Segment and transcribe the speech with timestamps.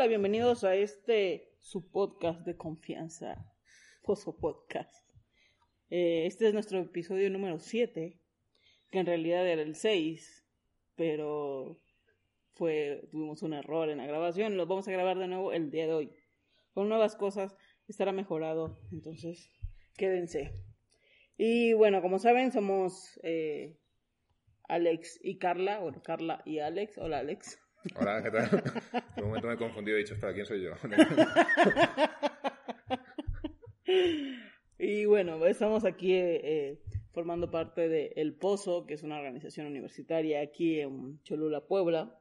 [0.00, 3.52] Hola, bienvenidos a este su podcast de confianza,
[4.02, 5.06] Pozo Podcast.
[5.90, 8.18] Eh, este es nuestro episodio número 7,
[8.90, 10.46] que en realidad era el 6,
[10.96, 11.82] pero
[12.54, 15.86] fue tuvimos un error en la grabación, lo vamos a grabar de nuevo el día
[15.86, 16.16] de hoy.
[16.72, 17.54] Con nuevas cosas,
[17.86, 19.50] estará mejorado, entonces
[19.98, 20.54] quédense.
[21.36, 23.76] Y bueno, como saben, somos eh,
[24.66, 26.96] Alex y Carla, bueno, Carla y Alex.
[26.96, 27.59] Hola, Alex.
[27.94, 28.48] Hola, ¿qué tal?
[29.16, 30.72] En un momento me he confundido y he dicho, espera, ¿quién soy yo?
[34.78, 36.80] y bueno, estamos aquí eh,
[37.12, 42.18] formando parte de El Pozo, que es una organización universitaria aquí en Cholula, Puebla.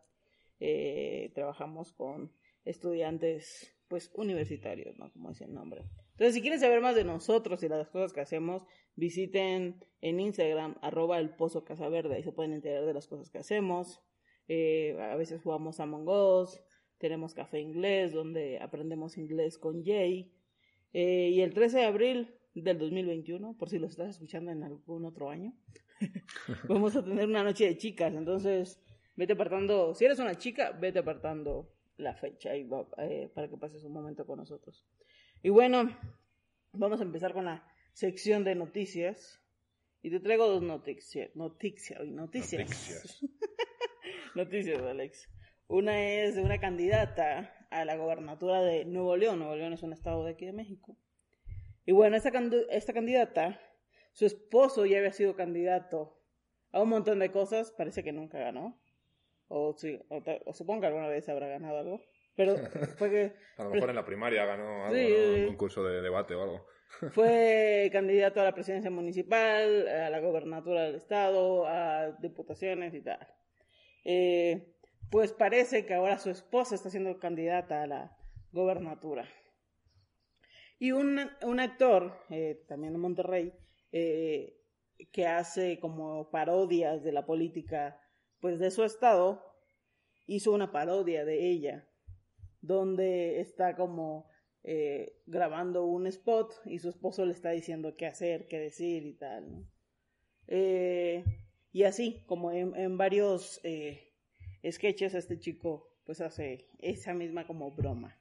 [0.60, 2.32] Eh, trabajamos con
[2.66, 5.12] estudiantes pues universitarios, ¿no?
[5.12, 5.86] Como dice el nombre.
[6.12, 8.66] Entonces, si quieren saber más de nosotros y las cosas que hacemos,
[8.96, 13.30] visiten en Instagram, arroba el pozo casa verde, ahí se pueden enterar de las cosas
[13.30, 14.02] que hacemos.
[14.50, 16.60] Eh, a veces jugamos Among Us,
[16.98, 20.34] tenemos café inglés donde aprendemos inglés con Jay.
[20.92, 25.06] Eh, y el 13 de abril del 2021, por si lo estás escuchando en algún
[25.06, 25.54] otro año,
[26.68, 28.14] vamos a tener una noche de chicas.
[28.16, 28.82] Entonces,
[29.16, 33.84] vete apartando, si eres una chica, vete apartando la fecha y eh, para que pases
[33.84, 34.84] un momento con nosotros.
[35.44, 35.96] Y bueno,
[36.74, 37.64] vamos a empezar con la
[37.94, 39.40] sección de noticias.
[40.02, 41.36] Y te traigo dos noticias.
[41.36, 42.62] Noticias, noticias.
[42.70, 43.26] Noticias.
[44.40, 45.30] Noticias, Alex.
[45.68, 49.40] Una es de una candidata a la gobernatura de Nuevo León.
[49.40, 50.98] Nuevo León es un estado de aquí de México.
[51.86, 52.32] Y bueno, esta,
[52.70, 53.60] esta candidata,
[54.14, 56.18] su esposo ya había sido candidato
[56.72, 57.72] a un montón de cosas.
[57.72, 58.82] Parece que nunca ganó.
[59.50, 62.02] O, sí, o, supongo que alguna vez habrá ganado algo.
[62.36, 62.56] Pero
[62.98, 63.34] fue que...
[63.58, 66.66] a lo mejor en la primaria ganó algo, un concurso de debate o algo.
[67.12, 73.20] fue candidato a la presidencia municipal, a la gobernatura del estado, a diputaciones y tal.
[74.06, 74.76] Eh,
[75.10, 78.18] pues parece que ahora su esposa está siendo candidata a la
[78.52, 79.28] gobernatura.
[80.78, 83.54] Y un, un actor, eh, también de Monterrey,
[83.92, 84.56] eh,
[85.12, 88.00] que hace como parodias de la política
[88.40, 89.44] pues de su estado,
[90.28, 91.90] hizo una parodia de ella,
[92.62, 94.30] donde está como
[94.64, 99.14] eh, grabando un spot y su esposo le está diciendo qué hacer, qué decir y
[99.14, 99.66] tal,
[101.72, 104.14] y así, como en, varios eh,
[104.70, 108.18] sketches, este chico pues hace esa misma como broma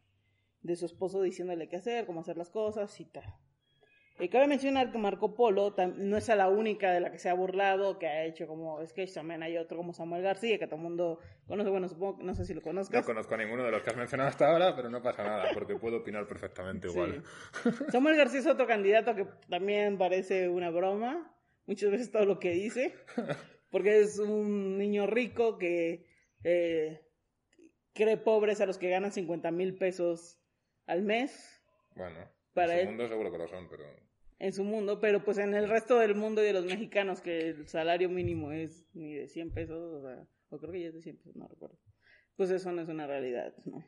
[0.60, 3.34] de su esposo diciéndole qué hacer, cómo hacer las cosas y tal.
[4.18, 7.34] Eh, cabe mencionar que Marco Polo no es la única de la que se ha
[7.34, 10.82] burlado, que ha hecho como sketch, también hay otro como Samuel García, que todo el
[10.82, 13.00] mundo conoce, bueno, supongo, no sé si lo conozcas.
[13.00, 15.44] No conozco a ninguno de los que has mencionado hasta ahora, pero no pasa nada,
[15.54, 17.22] porque puedo opinar perfectamente igual.
[17.90, 21.32] Samuel García es otro candidato que también parece una broma,
[21.68, 22.94] muchas veces todo lo que dice,
[23.70, 26.06] porque es un niño rico que
[26.42, 27.06] eh,
[27.92, 30.40] cree pobres a los que ganan 50 mil pesos
[30.86, 31.62] al mes.
[31.94, 32.18] Bueno,
[32.54, 33.84] para en su mundo seguro que lo son, pero
[34.40, 37.50] en su mundo, pero pues en el resto del mundo y de los mexicanos que
[37.50, 40.94] el salario mínimo es ni de 100 pesos, o sea, o creo que ya es
[40.94, 41.78] de 100 pesos, no recuerdo.
[42.36, 43.84] Pues eso no es una realidad, ¿no?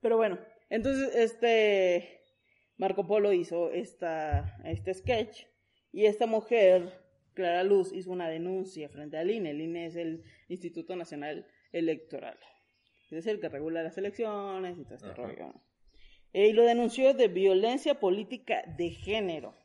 [0.00, 0.38] Pero bueno,
[0.70, 2.22] entonces este
[2.78, 5.44] Marco Polo hizo esta, este sketch
[5.92, 7.04] y esta mujer,
[7.34, 9.50] Clara Luz, hizo una denuncia frente al INE.
[9.50, 12.38] El INE es el Instituto Nacional Electoral.
[13.10, 15.54] Es el que regula las elecciones y todo este rollo.
[16.32, 19.56] Eh, y lo denunció de violencia política de género.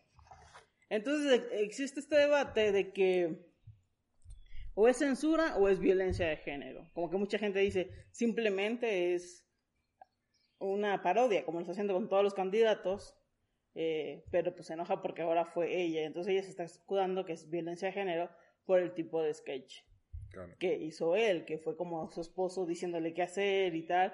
[0.90, 3.52] Entonces e, existe este debate de que
[4.76, 6.90] o es censura o es violencia de género.
[6.94, 9.46] Como que mucha gente dice, simplemente es
[10.60, 13.16] una parodia, como lo está haciendo con todos los candidatos,
[13.76, 16.04] eh, pero pues se enoja porque ahora fue ella.
[16.04, 18.30] Entonces ella se está escudando que es violencia de género
[18.66, 19.82] por el tipo de sketch
[20.60, 24.14] que hizo él, que fue como su esposo diciéndole qué hacer y tal.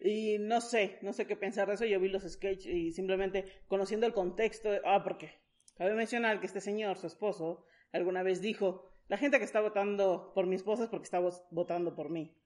[0.00, 1.84] Y no sé, no sé qué pensar de eso.
[1.84, 4.70] Yo vi los sketches y simplemente conociendo el contexto.
[4.84, 5.30] ah, porque
[5.76, 10.32] cabe mencionar que este señor, su esposo, alguna vez dijo: La gente que está votando
[10.34, 11.20] por mi esposa es porque está
[11.50, 12.36] votando por mí.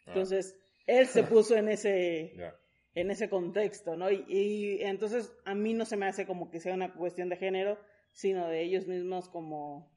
[0.00, 0.04] Ah.
[0.08, 2.34] Entonces, él se puso en ese.
[3.00, 4.10] En ese contexto, ¿no?
[4.10, 7.36] Y, y, entonces a mí no se me hace como que sea una cuestión de
[7.36, 7.78] género,
[8.12, 9.90] sino de ellos mismos como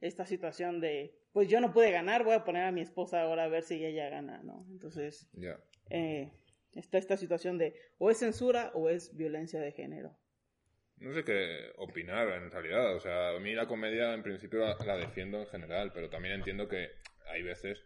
[0.00, 3.44] esta situación de, pues yo no pude ganar, voy a poner a mi esposa ahora
[3.44, 4.66] a ver si ella gana, ¿no?
[4.70, 5.28] Entonces,
[5.90, 6.30] eh,
[6.74, 10.16] está esta situación de o es censura o es violencia de género.
[10.98, 12.94] No sé qué opinar en realidad.
[12.94, 16.34] O sea, a mí la comedia en principio la, la defiendo en general, pero también
[16.34, 16.90] entiendo que
[17.26, 17.84] hay veces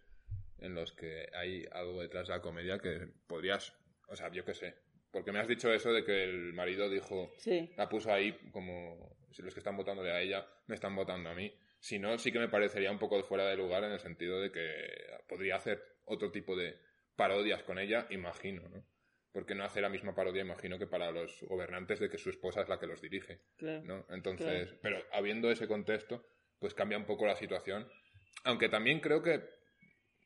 [0.59, 3.75] en los que hay algo detrás de la comedia que podrías,
[4.08, 4.75] o sea, yo qué sé.
[5.10, 9.16] Porque me has dicho eso de que el marido dijo, Sí, la puso ahí como
[9.31, 11.52] si los que están votándole a ella me están votando a mí.
[11.81, 14.50] Si no, sí que me parecería un poco fuera de lugar en el sentido de
[14.50, 14.66] que
[15.28, 16.76] podría hacer otro tipo de
[17.16, 18.84] parodias con ella, imagino, ¿no?
[19.32, 22.62] Porque no hace la misma parodia, imagino, que para los gobernantes de que su esposa
[22.62, 23.82] es la que los dirige, claro.
[23.84, 24.06] ¿no?
[24.10, 26.26] Entonces, pero habiendo ese contexto,
[26.58, 27.88] pues cambia un poco la situación.
[28.44, 29.57] Aunque también creo que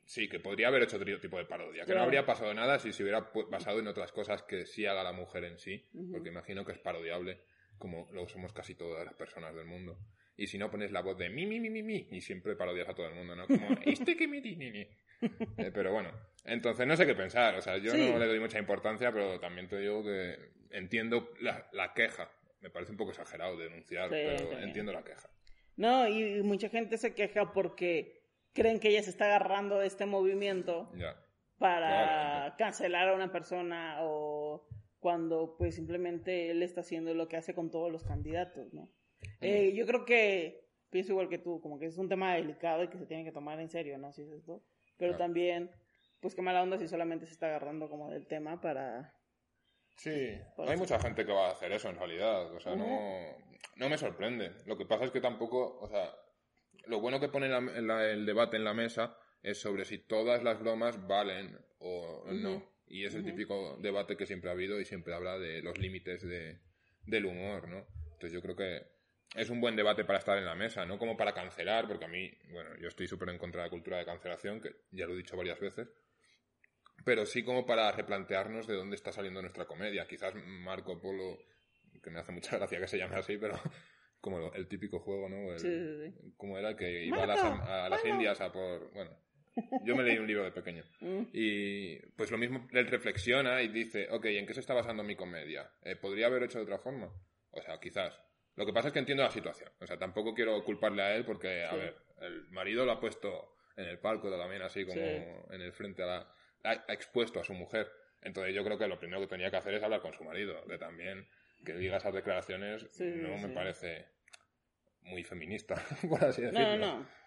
[0.05, 2.05] sí, que podría haber hecho otro tipo de parodia, que no Claro.
[2.05, 5.45] habría pasado nada si se hubiera basado en otras cosas que sí haga la mujer
[5.45, 6.13] en sí, Ujú.
[6.13, 7.39] porque imagino que es parodiable,
[7.79, 9.99] como lo somos casi todas las personas del mundo.
[10.37, 12.89] Y si no pones la voz de mi, mi, mi, mi, mi, y siempre parodias
[12.89, 13.47] a todo el mundo, ¿no?
[13.47, 14.81] Como, este que me di, ni, ni.
[15.59, 16.11] Eh, pero bueno,
[16.45, 17.99] entonces no sé qué pensar, o sea, yo Sí.
[17.99, 20.37] no le doy mucha importancia, pero también te digo que
[20.71, 22.31] entiendo la, la queja.
[22.61, 25.29] Me parece un poco exagerado denunciar, Sí, pero entiendo la queja.
[25.77, 28.22] No, y mucha gente se queja porque
[28.53, 31.17] creen que ella se está agarrando de este movimiento Ya.
[31.59, 32.55] para Claro.
[32.59, 34.67] cancelar a una persona o
[34.99, 38.89] cuando pues simplemente él está haciendo lo que hace con todos los candidatos, ¿no?
[39.41, 42.89] Eh, yo creo que pienso igual que tú, como que es un tema delicado y
[42.89, 44.13] que se tiene que tomar en serio, ¿no?
[44.13, 44.63] Si es esto.
[44.99, 45.25] Pero Claro.
[45.25, 45.71] también,
[46.21, 49.15] pues qué mala onda si solamente se está agarrando como del tema para...
[49.97, 52.87] Sí, Por hay mucha gente que va a hacer eso en realidad, o sea, no,
[53.77, 54.51] no me sorprende.
[54.67, 56.11] Lo que pasa es que tampoco, o sea,
[56.87, 60.43] lo bueno que pone la- la- el debate en la mesa es sobre si todas
[60.43, 62.57] las bromas valen o no.
[62.57, 62.69] Ujú.
[62.87, 63.31] Y es el Ujú.
[63.31, 66.61] típico debate que siempre ha habido y siempre habla de los límites de,
[67.07, 67.87] del humor, ¿no?
[68.05, 68.83] Entonces yo creo que
[69.35, 72.09] es un buen debate para estar en la mesa, no como para cancelar, porque a
[72.09, 75.15] mí, bueno, yo estoy súper en contra de la cultura de cancelación, que ya lo
[75.15, 75.89] he dicho varias veces,
[77.05, 80.07] pero sí como para replantearnos de dónde está saliendo nuestra comedia.
[80.07, 81.39] Quizás Marco Polo,
[82.03, 83.59] que me hace mucha gracia que se llame así, pero
[84.23, 85.53] como lo- el típico juego, ¿no?
[85.53, 86.33] El- Sí, sí, sí.
[86.39, 88.03] Como era el que iba a las, a las.
[88.07, 88.91] Indias a por...
[88.95, 89.11] Bueno,
[89.85, 90.83] yo me leí un libro de pequeño.
[91.03, 95.03] Mm, Y pues lo mismo, él reflexiona y dice, ok, ¿en qué se está basando
[95.03, 95.71] mi comedia?
[95.83, 97.13] Eh, ¿Podría haber hecho de otra forma?
[97.51, 98.19] O sea, quizás.
[98.55, 99.71] Lo que pasa es que entiendo la situación.
[99.81, 103.57] O sea, tampoco quiero culparle a él porque, a ver, el marido lo ha puesto
[103.77, 105.01] en el palco también así como
[105.51, 106.35] en el frente a la...
[106.65, 107.91] Ha, ha expuesto a su mujer.
[108.21, 110.65] Entonces yo creo que lo primero que tenía que hacer es hablar con su marido.
[110.69, 111.27] Que también
[111.65, 114.07] que diga esas declaraciones Sí, no me parece
[115.03, 115.75] muy feminista,
[116.09, 116.77] por así decirlo.
[116.77, 117.23] no, no.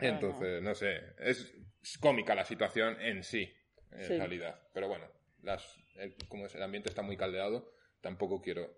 [0.00, 1.52] Entonces, no sé, es
[2.00, 3.52] cómica la situación en sí,
[3.90, 4.16] en Sí.
[4.16, 4.60] realidad.
[4.72, 5.10] Pero bueno,
[5.42, 8.72] las, el, como es, el ambiente está muy caldeado, tampoco quiero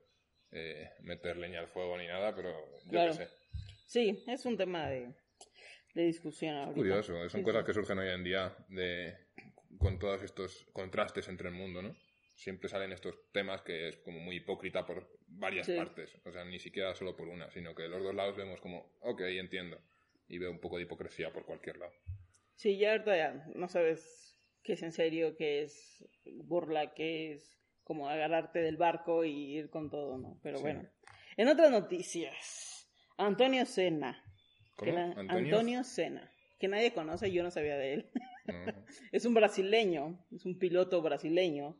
[0.53, 2.51] eh, meter leña al fuego ni nada, pero
[2.85, 3.13] yo Claro.
[3.13, 3.29] qué sé.
[3.87, 5.13] Sí, es un tema de,
[5.95, 6.75] de discusión ahorita.
[6.75, 7.67] Curioso, son Sí, cosas sí.
[7.67, 9.17] que surgen hoy en día de,
[9.79, 11.95] con todos estos contrastes entre el mundo, ¿no?
[12.41, 15.77] Siempre salen estos temas que es como muy hipócrita por varias Sí.
[15.77, 18.97] partes, o sea, ni siquiera solo por una, sino que los dos lados vemos como,
[19.01, 19.79] ok, entiendo,
[20.27, 21.93] y veo un poco de hipocresía por cualquier lado.
[22.55, 26.03] Sí, ya ahorita ya no sabes qué es en serio, qué es
[26.45, 30.41] burla, qué es como agarrarte del barco y ir con todo, ¿no?
[30.43, 30.63] Pero Sí.
[30.63, 30.89] bueno.
[31.37, 32.89] En otras noticias,
[33.19, 34.25] Antonio Sena.
[34.79, 35.15] ¿Antonio?
[35.29, 36.33] Antonio Sena.
[36.59, 38.11] Que nadie conoce, yo no sabía de él.
[38.47, 38.55] No.
[39.13, 41.79] Es un brasileño, es un piloto brasileño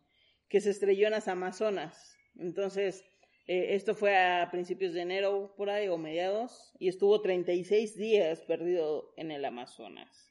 [0.51, 2.19] que se estrelló en las Amazonas.
[2.37, 3.05] Entonces,
[3.47, 8.43] eh, esto fue a principios de enero por ahí o mediados y estuvo 36 días
[8.43, 10.31] perdido en el Amazonas.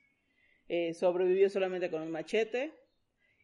[0.68, 2.74] Eh, sobrevivió solamente con un machete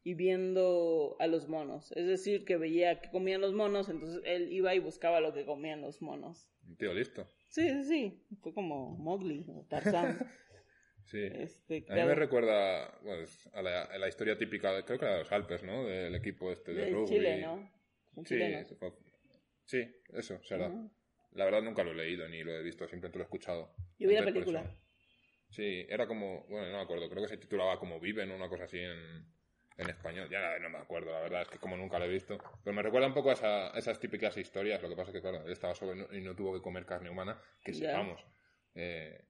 [0.04, 1.92] y viendo a los monos.
[1.94, 5.46] Es decir, que veía que comían los monos, entonces él iba y buscaba lo que
[5.46, 6.52] comían los monos.
[6.78, 7.26] Tío listo.
[7.48, 8.26] Sí, sí, sí.
[8.42, 10.20] Fue como Mowgli o Tarzán.
[11.06, 11.24] Sí.
[11.32, 15.14] este, A mí me recuerda pues, a, la, a la historia típica, creo que era
[15.16, 15.86] de los Alpes, ¿no?
[15.86, 17.08] Del equipo este de de rugby.
[17.08, 17.72] Chile, ¿no?
[18.26, 18.40] Sí,
[19.66, 20.72] sí, eso, será.
[21.34, 23.76] La verdad nunca lo he leído ni lo he visto, simplemente lo he escuchado.
[24.00, 24.64] Yo vi la película.
[25.50, 28.50] Sí, era como, bueno, no me acuerdo, creo que se titulaba como Viven o una
[28.50, 29.26] cosa así en,
[29.78, 30.28] en español.
[30.30, 32.38] Ya no me acuerdo, la verdad, es que como nunca lo he visto.
[32.64, 35.16] Pero me recuerda un poco a, esa- a esas típicas historias, lo que pasa es
[35.16, 37.92] que, claro, él estaba solo y no tuvo que comer carne humana, que Ya.
[37.92, 38.26] sepamos.
[38.74, 39.24] Eh,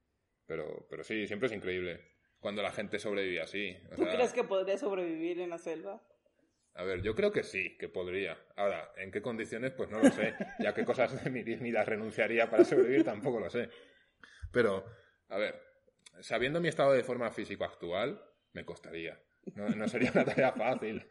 [0.45, 2.01] pero, pero sí, siempre es increíble
[2.39, 3.75] cuando la gente sobrevive así.
[3.91, 6.01] O ¿Tú sea, crees que podría sobrevivir en la selva?
[6.75, 8.37] A ver, yo creo que sí, que podría.
[8.55, 9.71] Ahora, ¿en qué condiciones?
[9.71, 10.35] Pues no lo sé.
[10.59, 13.69] Ya qué cosas de mi dignidad renunciaría para sobrevivir, tampoco lo sé.
[14.51, 14.85] Pero,
[15.29, 15.59] a ver,
[16.19, 18.21] sabiendo mi estado de forma físico actual,
[18.53, 19.17] me costaría.
[19.55, 21.05] No, no sería una tarea fácil.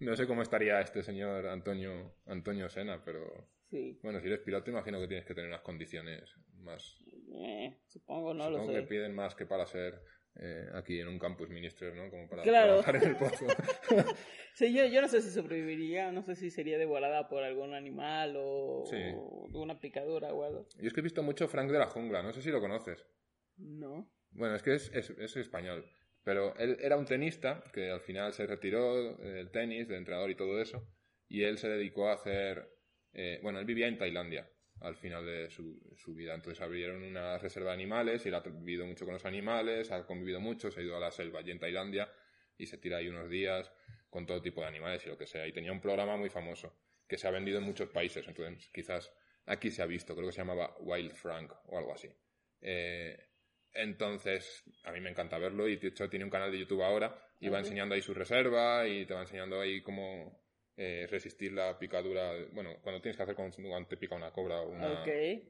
[0.00, 3.98] No sé cómo estaría este señor Antonio, Antonio Sena, pero Sí.
[4.02, 6.98] bueno, si eres piloto imagino que tienes que tener unas condiciones más...
[7.34, 8.86] Eh, supongo, no supongo lo que sé.
[8.88, 10.00] piden más que para ser
[10.36, 12.10] eh, aquí en un campus minister, ¿no?
[12.10, 12.80] Como para Claro.
[12.80, 13.46] trabajar en el pozo.
[14.54, 18.34] Sí, yo, yo no sé si sobreviviría, no sé si sería devorada por algún animal
[18.36, 18.96] o, Sí.
[19.14, 20.66] o una picadura o algo.
[20.76, 23.06] Yo es que he visto mucho Frank de la Jungla, no sé si lo conoces.
[23.56, 24.10] No.
[24.32, 25.88] Bueno, es que es, es, es español.
[26.24, 30.34] Pero él era un tenista que al final se retiró del tenis, de entrenador y
[30.36, 30.86] todo eso.
[31.28, 32.68] Y él se dedicó a hacer.
[33.12, 36.34] eh, bueno, él vivía en Tailandia al final de su, su vida.
[36.34, 40.06] Entonces abrieron una reserva de animales y él ha vivido mucho con los animales, ha
[40.06, 42.10] convivido mucho, se ha ido a la selva allí en Tailandia
[42.56, 43.72] y se tira ahí unos días
[44.08, 45.46] con todo tipo de animales y lo que sea.
[45.46, 48.26] Y tenía un programa muy famoso que se ha vendido en muchos países.
[48.26, 49.12] Entonces, quizás
[49.46, 52.08] aquí se ha visto, creo que se llamaba Wild Frank o algo así.
[52.60, 53.18] Eh,
[53.72, 57.16] entonces, a mí me encanta verlo y de hecho tiene un canal de YouTube ahora
[57.38, 60.40] y va enseñando ahí su reserva y te va enseñando ahí cómo
[60.82, 62.32] eh, resistir la picadura.
[62.52, 65.02] Bueno, cuando tienes que hacer cuando te pica una cobra o una...
[65.02, 65.08] Ok.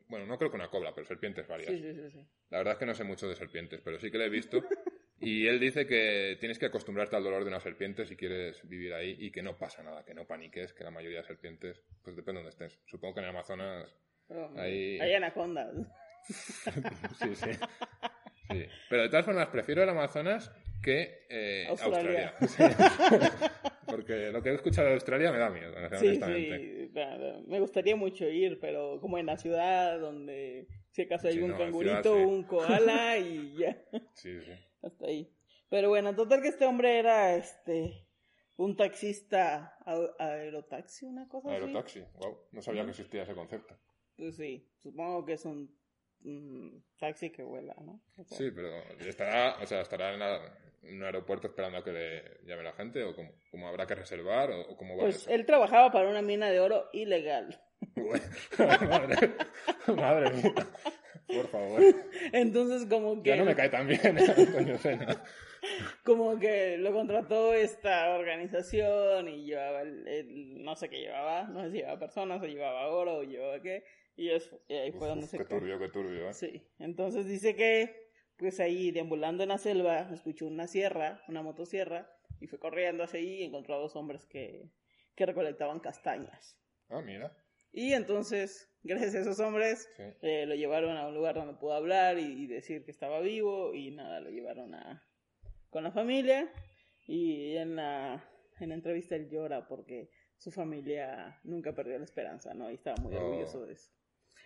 [0.09, 1.71] Bueno, no creo que una cobra, pero serpientes varias.
[1.71, 2.27] Sí, sí, sí.
[2.49, 4.63] La verdad es que no sé mucho de serpientes, pero sí que le he visto.
[5.23, 8.95] Y él dice que tienes que acostumbrarte al dolor de una serpiente si quieres vivir
[8.95, 12.17] ahí y que no pasa nada, que no paniques, que la mayoría de serpientes, pues
[12.17, 12.81] depende de donde estés.
[12.87, 13.95] Supongo que en el Amazonas
[14.31, 15.75] Oh, Hay anacondas.
[17.19, 17.51] Sí, sí.
[18.51, 18.67] Sí.
[18.89, 22.35] Pero de todas formas, prefiero el Amazonas que eh, Australia.
[22.41, 22.77] Australia.
[23.63, 23.70] Sí.
[23.91, 26.85] Porque lo que he escuchado de Australia me da miedo, Sí, honestamente.
[26.87, 26.91] sí.
[26.93, 27.43] claro.
[27.47, 31.51] Me gustaría mucho ir, pero como en la ciudad donde si acaso hay Sí, un
[31.51, 32.25] no, cangurito, ciudad, sí.
[32.25, 33.77] un koala y ya.
[34.15, 34.53] Sí, sí.
[34.83, 35.33] Hasta ahí.
[35.69, 38.07] Pero bueno, total que este hombre era este
[38.57, 39.75] un taxista
[40.19, 41.55] aerotaxi, una cosa así.
[41.57, 42.39] Aerotaxi, wow.
[42.53, 43.75] No sabía que existía ese concepto.
[44.17, 45.75] Pues sí, supongo que es un,
[46.25, 48.01] un taxi que vuela, ¿no?
[48.17, 48.69] O sea, Sí, pero
[49.09, 52.73] estará, o sea, estará en, la- en un aeropuerto esperando a que le llame la
[52.73, 55.31] gente o cómo, cómo habrá que reservar o, cómo va Pues eso.
[55.31, 57.61] él trabajaba para una mina de oro ilegal.
[58.59, 59.31] madre,
[59.97, 60.55] madre mía.
[61.27, 61.81] Por favor.
[62.33, 65.23] Entonces como que Ya no me cae tan bien Antonio Sena.
[66.05, 71.63] como que lo contrató esta organización y llevaba el, el- no sé qué llevaba, no
[71.65, 73.85] sé si llevaba personas o llevaba oro o llevaba qué,
[74.25, 76.35] y, es- y ahí fue donde Uf, se qué turbio, qué turbio, ¿eh?
[76.35, 82.11] Sí, entonces dice que pues ahí deambulando en la selva escuchó una sierra, una motosierra,
[82.41, 84.71] y fue corriendo hacia ahí y encontró a dos hombres que,
[85.15, 86.57] que recolectaban castañas.
[86.89, 87.37] Ah, mira.
[87.73, 90.03] Y entonces, gracias a esos hombres, Sí.
[90.23, 93.75] eh, lo llevaron a un lugar donde pudo hablar y, y decir que estaba vivo
[93.75, 95.07] y nada, lo llevaron a
[95.69, 96.51] con la familia
[97.07, 98.25] y en la,
[98.59, 102.71] en la entrevista él llora porque su familia nunca perdió la esperanza, ¿no?
[102.71, 103.19] Y estaba muy Oh.
[103.21, 103.91] orgulloso de eso.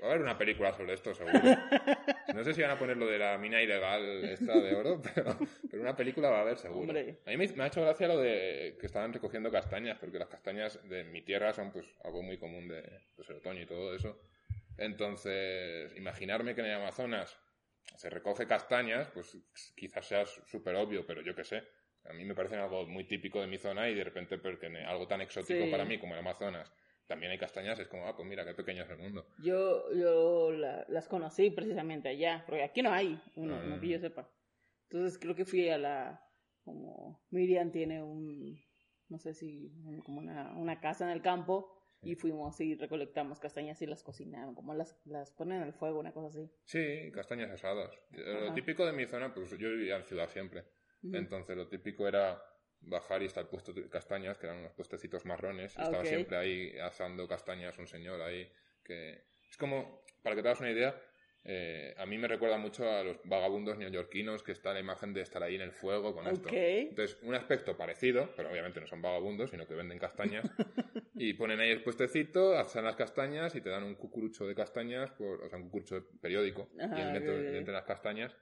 [0.02, 1.38] Va a haber una película sobre esto, seguro.
[2.34, 5.38] No sé si van a poner lo de la mina ilegal esta de oro, pero,
[5.70, 6.80] pero una película va a haber seguro.
[6.80, 7.20] Hombre.
[7.26, 10.28] A mí me, me ha hecho gracia lo de que estaban recogiendo castañas, porque las
[10.28, 12.82] castañas de mi tierra son pues algo muy común de
[13.14, 14.20] pues, el otoño y todo eso.
[14.78, 17.38] Entonces, imaginarme que en el Amazonas
[17.96, 19.36] se recoge castañas, pues
[19.76, 21.62] quizás sea súper obvio, pero yo qué sé.
[22.08, 25.06] A mí me parece algo muy típico de mi zona y de repente pertene- algo
[25.06, 25.70] tan exótico Sí.
[25.70, 26.72] para mí como el Amazonas.
[27.06, 29.26] También hay castañas, es como, ah, pues mira, qué pequeño es el mundo.
[29.42, 33.98] Yo, yo la- las conocí precisamente allá, porque aquí no hay uno, no que yo
[33.98, 34.28] sepa.
[34.88, 36.26] Entonces creo que fui a la,
[36.64, 38.58] como Miriam tiene un,
[39.08, 41.70] no sé si, un- como una, una casa en el campo,
[42.06, 46.12] y fuimos y recolectamos castañas y las cocinaron, como las, las ponen al fuego, una
[46.12, 46.50] cosa así.
[46.64, 47.98] Sí, castañas asadas.
[48.10, 48.54] Lo Ajá.
[48.54, 50.64] típico de mi zona, pues yo vivía en ciudad siempre.
[51.02, 51.16] Ujú.
[51.16, 52.38] Entonces lo típico era
[52.86, 55.74] bajar y estar puesto de castañas, que eran unos puestecitos marrones.
[55.76, 56.08] Ah, estaba ok.
[56.08, 58.50] siempre ahí asando castañas un señor ahí.
[58.82, 61.00] que Es como, para que te hagas una idea,
[61.46, 65.20] eh, a mí me recuerda mucho a los vagabundos neoyorquinos que está la imagen de
[65.20, 66.48] estar ahí en el fuego con esto.
[66.48, 66.54] Ok.
[66.54, 70.46] Entonces, un aspecto parecido, pero obviamente no son vagabundos, sino que venden castañas.
[71.14, 75.10] y ponen ahí el puestecito, hacen las castañas y te dan un cucurucho de castañas,
[75.10, 76.70] por, o sea, un cucurucho periódico.
[76.80, 78.34] Ajá, y entre las castañas,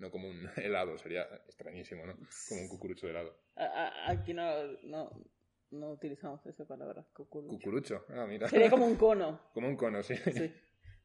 [0.00, 2.14] no como un helado, sería extrañísimo, ¿no?
[2.48, 3.36] Como un cucurucho de helado.
[4.06, 4.50] Aquí no,
[4.82, 5.10] no,
[5.70, 7.54] no utilizamos esa palabra, cucurucho.
[7.54, 8.48] Cucurucho, ah, mira.
[8.48, 9.40] Sería como un cono.
[9.54, 10.16] Como un cono, sí.
[10.16, 10.52] Sí.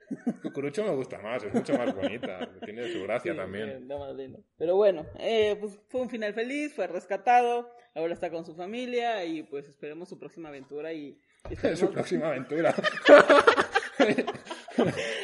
[0.44, 2.48] Cucurucho me gusta más, es mucho más bonita.
[2.64, 3.88] Tiene su gracia Sí, también.
[3.88, 4.44] da más lindo.
[4.58, 9.26] Pero bueno, eh, pues fue un final feliz, fue rescatado, ahora está con su familia
[9.26, 12.76] y pues esperemos su próxima aventura y, esperemos- su próxima aventura.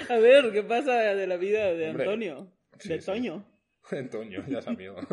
[0.10, 3.06] a ver qué pasa de la vida de Hombre, Antonio, sí, de sí.
[4.12, 4.44] Toño.
[4.48, 4.96] Ya es amigo.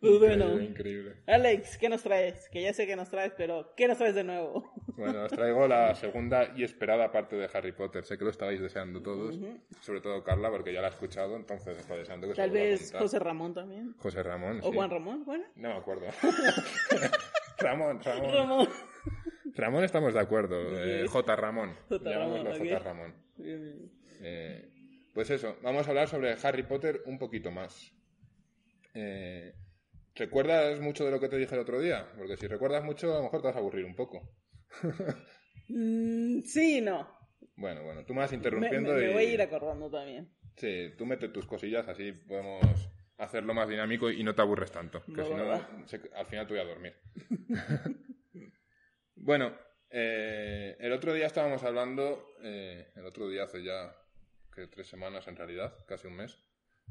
[0.00, 0.46] Pues bueno.
[0.46, 1.16] Increíble, increíble.
[1.26, 2.48] Alex, ¿qué nos traes?
[2.48, 4.72] Que ya sé que nos traes, pero ¿qué nos traes de nuevo?
[4.96, 8.04] Bueno, os traigo la segunda y esperada parte de Harry Potter.
[8.04, 9.38] Sé que lo estabais deseando todos,
[9.80, 12.52] sobre todo Carla, porque ya la ha escuchado, entonces está deseando que se Tal a
[12.52, 12.92] vez.
[12.98, 13.94] José Ramón también.
[13.98, 14.60] José Ramón.
[14.62, 14.74] O sí.
[14.74, 15.44] Juan Ramón, bueno.
[15.56, 16.06] No me acuerdo.
[17.58, 18.32] Ramón, Ramón.
[18.34, 18.68] Ramón.
[19.54, 20.56] Ramón estamos de acuerdo.
[20.82, 21.06] eh.
[21.08, 21.36] J.
[21.36, 21.74] Ramón.
[21.88, 22.10] J.
[22.18, 22.78] Ramón, J.
[22.78, 23.14] Ramón.
[23.36, 23.90] Bien, bien.
[24.22, 24.69] Eh,
[25.14, 27.92] pues eso, vamos a hablar sobre Harry Potter un poquito más.
[28.94, 29.52] Eh,
[30.14, 32.10] ¿Recuerdas mucho de lo que te dije el otro día?
[32.16, 34.28] Porque si recuerdas mucho, a lo mejor te vas a aburrir un poco.
[35.72, 37.08] Mm, sí, y no.
[37.54, 39.12] Bueno, bueno, tú me vas interrumpiendo me- me y...
[39.12, 40.28] voy a ir acordando también.
[40.56, 45.00] Sí, tú mete tus cosillas, así podemos hacerlo más dinámico y no te aburres tanto.
[45.04, 46.96] Que si no, al final te voy a dormir.
[49.14, 49.56] bueno,
[49.90, 53.94] eh, el otro día estábamos hablando, eh, el otro día hace ya
[54.50, 56.38] que tres semanas en realidad, casi un mes.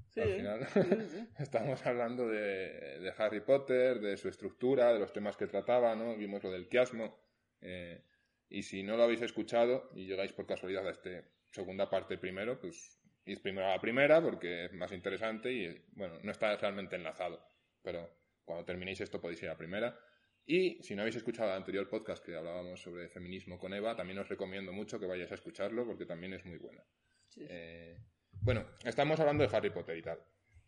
[0.07, 4.99] Sí, al final Sí, sí, estábamos hablando de, de Harry Potter, de su estructura, de
[4.99, 6.15] los temas que trataba, ¿no?
[6.15, 7.19] Vimos lo del quiasmo.
[7.61, 8.03] eh,
[8.51, 12.59] y si no lo habéis escuchado y llegáis por casualidad a esta segunda parte primero,
[12.59, 16.95] pues id primero a la primera porque es más interesante y, bueno, no está realmente
[16.95, 17.45] enlazado.
[17.83, 18.09] Pero
[18.43, 19.99] cuando terminéis esto podéis ir a la primera.
[20.45, 24.17] Y si no habéis escuchado el anterior podcast que hablábamos sobre feminismo con Eva, también
[24.17, 26.81] os recomiendo mucho que vayáis a escucharlo porque también es muy bueno.
[27.29, 27.45] Sí.
[27.48, 27.98] Eh,
[28.41, 30.19] bueno, estamos hablando de Harry Potter y tal.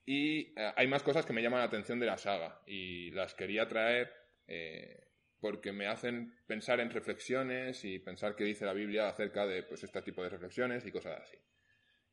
[0.05, 3.35] Y eh, hay más cosas que me llaman la atención de la saga y las
[3.35, 4.11] quería traer
[4.47, 5.07] eh,
[5.39, 9.83] porque me hacen pensar en reflexiones y pensar qué dice la Biblia acerca de pues,
[9.83, 11.37] este tipo de reflexiones y cosas así.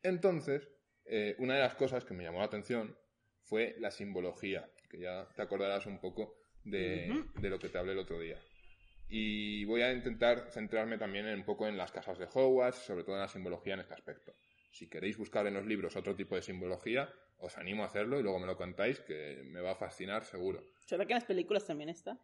[0.01, 0.69] Entonces,
[1.05, 2.97] eh, una de las cosas que me llamó la atención
[3.41, 7.93] fue la simbología, que ya te acordarás un poco de, de lo que te hablé
[7.93, 8.37] el otro día.
[9.09, 13.15] Y voy a intentar centrarme también un poco en las casas de Hogwarts, sobre todo
[13.15, 14.35] en la simbología en este aspecto.
[14.71, 18.23] Si queréis buscar en los libros otro tipo de simbología, os animo a hacerlo y
[18.23, 20.63] luego me lo contáis, que me va a fascinar seguro.
[20.85, 22.19] ¿Será que en las películas también está?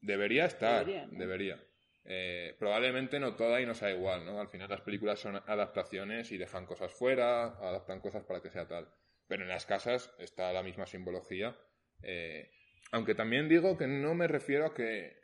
[0.00, 1.18] Debería estar, Debería, ¿no?
[1.18, 1.64] debería.
[2.04, 4.40] Eh, probablemente no toda y no sea igual, ¿no?
[4.40, 8.68] Al final las películas son adaptaciones y dejan cosas fuera, adaptan cosas para que sea
[8.68, 8.88] tal.
[9.26, 11.56] Pero en las casas está la misma simbología.
[12.02, 12.50] eh,
[12.90, 15.17] aunque también digo que no me refiero a que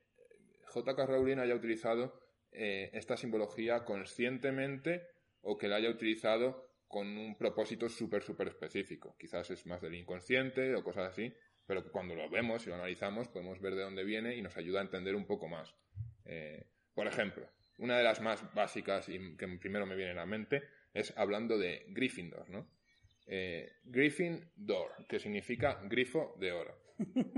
[0.74, 1.06] J.K.
[1.06, 5.06] Rowling haya utilizado eh, esta simbología conscientemente
[5.40, 9.16] o que la haya utilizado con un propósito súper, súper específico.
[9.16, 11.32] Quizás es más del inconsciente o cosas así,
[11.64, 14.80] pero cuando lo vemos y lo analizamos podemos ver de dónde viene y nos ayuda
[14.80, 15.76] a entender un poco más.
[16.24, 20.26] Eh, por ejemplo, una de las más básicas y que primero me viene a la
[20.26, 22.68] mente es hablando de Gryffindor, ¿no?
[23.26, 26.83] Eh, Gryffindor, que significa grifo de oro.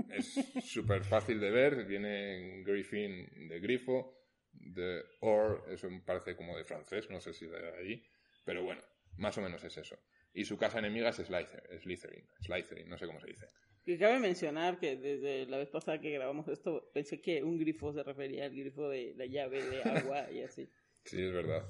[0.09, 4.15] Es súper fácil de ver, viene Griffin de grifo,
[4.53, 8.03] de or, eso me parece como de francés, no sé si de allí,
[8.45, 8.81] pero bueno,
[9.17, 9.97] más o menos es eso.
[10.33, 13.47] Y su casa enemiga es Slytherin, Slytherin, Slytherin, no sé cómo se dice.
[13.85, 17.93] Que cabe mencionar que desde la vez pasada que grabamos esto, pensé que un grifo
[17.93, 20.69] se refería al grifo de la llave de agua y así.
[21.05, 21.63] Sí, es verdad.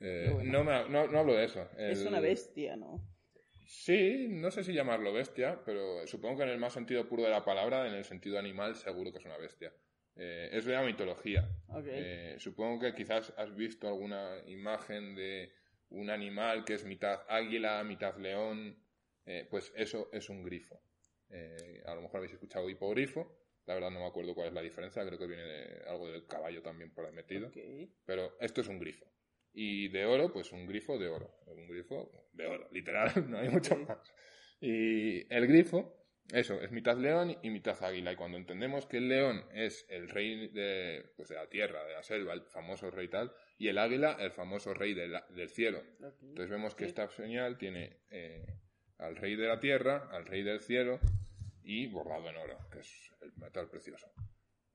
[0.00, 0.52] Eh, bueno.
[0.52, 1.62] no, me- no- no hablo de eso.
[1.78, 3.00] Es El- una bestia, ¿no?
[3.72, 7.30] Sí, no sé si llamarlo bestia, pero supongo que en el más sentido puro de
[7.30, 9.72] la palabra, en el sentido animal, seguro que es una bestia.
[10.16, 11.48] Eh, es de la mitología.
[11.86, 15.52] Eh, supongo que quizás has visto alguna imagen de
[15.90, 18.76] un animal que es mitad águila, mitad león.
[19.24, 20.82] Eh, pues eso es un grifo.
[21.28, 23.38] Eh, a lo mejor habéis escuchado hipogrifo.
[23.66, 25.06] La verdad no me acuerdo cuál es la diferencia.
[25.06, 27.52] Creo que viene de algo del caballo también por ahí metido.
[28.04, 29.06] Pero esto es un grifo.
[29.52, 31.34] Y de oro, pues un grifo de oro.
[31.46, 33.98] Un grifo de oro, literal, no hay mucho más.
[34.60, 35.96] Y el grifo,
[36.32, 38.12] eso, es mitad león y mitad águila.
[38.12, 41.94] Y cuando entendemos que el león es el rey de, pues de la tierra, de
[41.94, 45.48] la selva, el famoso rey tal, y el águila, el famoso rey de la- del
[45.50, 45.82] cielo.
[46.22, 48.46] Entonces vemos que esta señal tiene eh,
[48.98, 51.00] al rey de la tierra, al rey del cielo
[51.64, 54.10] y bordado en oro, que es el metal precioso.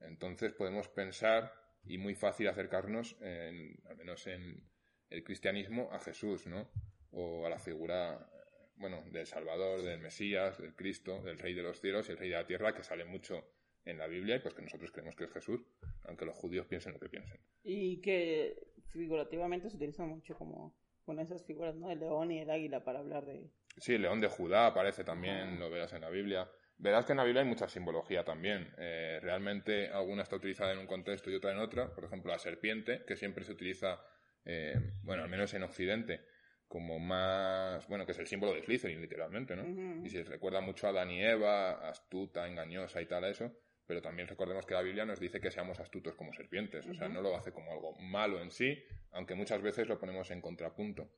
[0.02, 1.52] Entonces podemos pensar
[1.88, 4.64] y muy fácil acercarnos, en- al menos en
[5.10, 6.70] el cristianismo, a Jesús, ¿no?
[7.12, 11.64] O a la figura, eh, bueno, del Salvador, del Mesías, del Cristo, del Rey de
[11.64, 13.44] los cielos y el Rey de la tierra, que sale mucho
[13.86, 15.62] en la Biblia y pues que nosotros creemos que es Jesús,
[16.06, 17.40] aunque los judíos piensen lo que piensen.
[17.64, 21.92] Y que figurativamente se utiliza mucho como con esas figuras, ¿no?
[21.92, 23.52] El león y el águila para hablar de...
[23.78, 26.50] Sí, el león de Judá aparece también, lo verás en la Biblia.
[26.78, 28.74] Verás que en la Biblia hay mucha simbología también.
[28.78, 31.94] Eh, realmente alguna está utilizada en un contexto y otra en otra.
[31.94, 34.02] Por ejemplo, la serpiente, que siempre se utiliza,
[34.44, 36.22] eh, bueno, al menos en Occidente,
[36.68, 40.06] como más, bueno, que es el símbolo de Slytherin, literalmente, ¿no?
[40.06, 44.02] Y se recuerda mucho a Adán y Eva, astuta, engañosa y tal a eso, pero
[44.02, 47.22] también recordemos que la Biblia nos dice que seamos astutos como serpientes, o sea, no
[47.22, 51.12] lo hace como algo malo en sí, aunque muchas veces lo ponemos en contrapunto,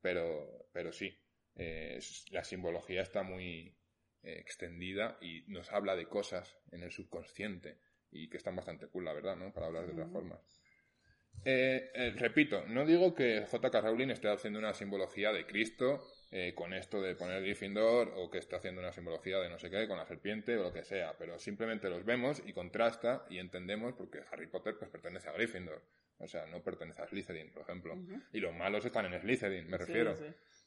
[0.00, 1.16] pero, pero sí,
[1.56, 3.75] eh, la simbología está muy,
[4.26, 7.78] eh, extendida y nos habla de cosas en el subconsciente
[8.10, 9.52] y que están bastante cool, la verdad, ¿no?
[9.52, 10.40] Para hablar de otras formas.
[11.44, 13.80] Eh, eh, repito, no digo que J.K.
[13.80, 16.04] Rowling esté haciendo una simbología de Cristo
[16.54, 19.88] con esto de poner Gryffindor o que esté haciendo una simbología de no sé qué
[19.88, 23.94] con la serpiente o lo que sea, pero simplemente los vemos y contrasta y entendemos
[23.94, 25.82] porque Harry Potter pues pertenece a Gryffindor.
[26.18, 27.96] O sea, no pertenece a Slytherin, por ejemplo.
[28.32, 30.14] Y los malos están en Slytherin, me refiero.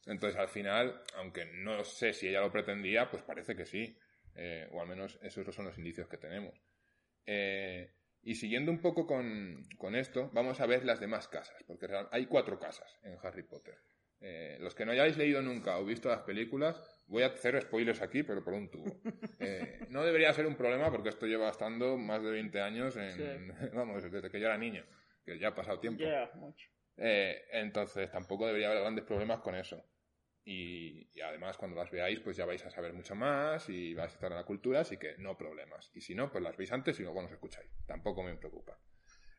[0.06, 3.96] Entonces, al final, aunque no sé si ella lo pretendía, pues parece que sí.
[4.34, 6.54] Eh, o al menos esos son los indicios que tenemos.
[7.26, 12.26] Eh, y siguiendo un poco con, esto, vamos a ver las demás casas, porque hay
[12.26, 13.76] cuatro casas en Harry Potter.
[14.20, 18.02] Eh, los que no hayáis leído nunca o visto las películas, voy a hacer spoilers
[18.02, 19.00] aquí, pero por un tubo.
[19.88, 24.10] no debería ser un problema porque esto lleva estando más de 20 años, en, vamos,
[24.10, 24.84] desde que yo era niño,
[25.24, 26.04] que ya ha pasado tiempo.
[26.34, 26.68] mucho.
[26.96, 29.84] Eh, entonces tampoco debería haber grandes problemas con eso.
[30.44, 34.14] Y, además cuando las veáis pues ya vais a saber mucho más y vais a
[34.14, 35.90] estar en la cultura, así que no problemas.
[35.94, 37.70] Y si no, pues las veis antes y luego nos escucháis.
[37.86, 38.78] Tampoco me preocupa.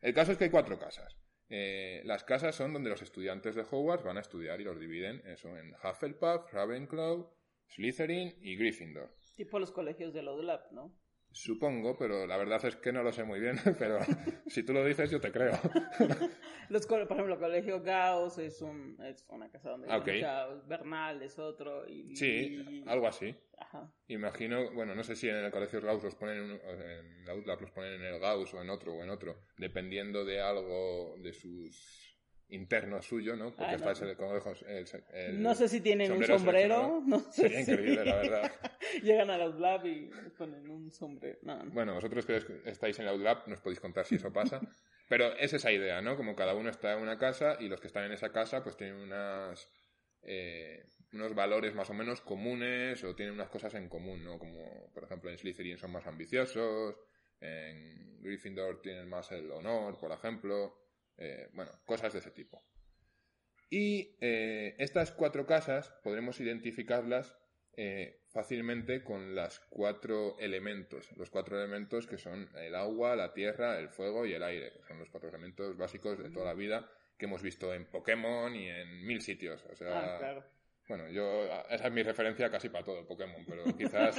[0.00, 1.16] El caso es que hay cuatro casas.
[1.48, 5.22] Eh, las casas son donde los estudiantes de Hogwarts van a estudiar y los dividen
[5.26, 7.30] eso en Hufflepuff, Ravenclaw,
[7.68, 9.14] Slytherin y Gryffindor.
[9.36, 10.96] Tipo los colegios de Lab, ¿no?
[11.32, 13.98] Supongo, pero la verdad es que no lo sé muy bien, pero
[14.46, 15.52] si tú lo dices yo te creo.
[16.68, 20.22] Los, por ejemplo, el colegio Gauss es, un, es una casa donde okay.
[20.66, 21.86] Bernal es otro.
[21.86, 23.34] Y, sí, algo así.
[24.08, 27.70] Imagino, bueno, no sé si en el colegio Gauss los ponen en, la UTLAP los
[27.72, 32.11] ponen en el Gauss o en otro o en otro, dependiendo de algo de sus
[32.52, 33.54] interno suyo, ¿no?
[33.54, 33.92] Porque está
[35.12, 37.02] el, No sé si tienen un sombrero.
[37.06, 38.52] No sé Sería increíble, la verdad.
[39.02, 41.38] Llegan al Outlab y ponen un sombrero.
[41.72, 44.60] Bueno, vosotros que estáis en el Outlab nos podéis contar si eso pasa.
[45.08, 46.16] Pero es esa idea, ¿no?
[46.16, 48.76] Como cada uno está en una casa y los que están en esa casa pues
[48.76, 49.68] tienen unas...
[50.24, 54.38] Eh, unos valores más o menos comunes o tienen unas cosas en común, ¿no?
[54.38, 56.96] Como, por ejemplo, en Slytherin son más ambiciosos,
[57.40, 60.74] en Gryffindor tienen más el honor, por ejemplo,
[61.18, 62.64] eh, bueno, cosas de ese tipo.
[63.70, 67.36] Y eh, estas cuatro casas podremos identificarlas
[67.74, 71.10] eh, fácilmente con las cuatro elementos.
[71.16, 74.72] Los cuatro elementos que son el agua, la tierra, el fuego y el aire.
[74.86, 78.68] son los cuatro elementos básicos de toda la vida que hemos visto en Pokémon y
[78.68, 79.64] en mil sitios.
[79.70, 80.44] O sea, ah,
[80.88, 84.18] bueno, yo esa es mi referencia casi para todo Pokémon, pero quizás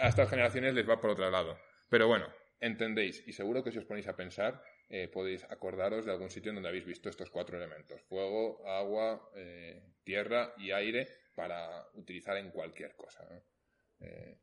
[0.00, 1.56] a estas generaciones les va por otro lado.
[1.88, 2.26] Pero bueno,
[2.60, 6.50] entendéis y seguro que si os ponéis a pensar eh, podéis acordaros de algún sitio
[6.50, 12.36] en donde habéis visto estos cuatro elementos, fuego, agua, eh, tierra y aire, para utilizar
[12.36, 13.26] en cualquier cosa.
[14.00, 14.38] Eh,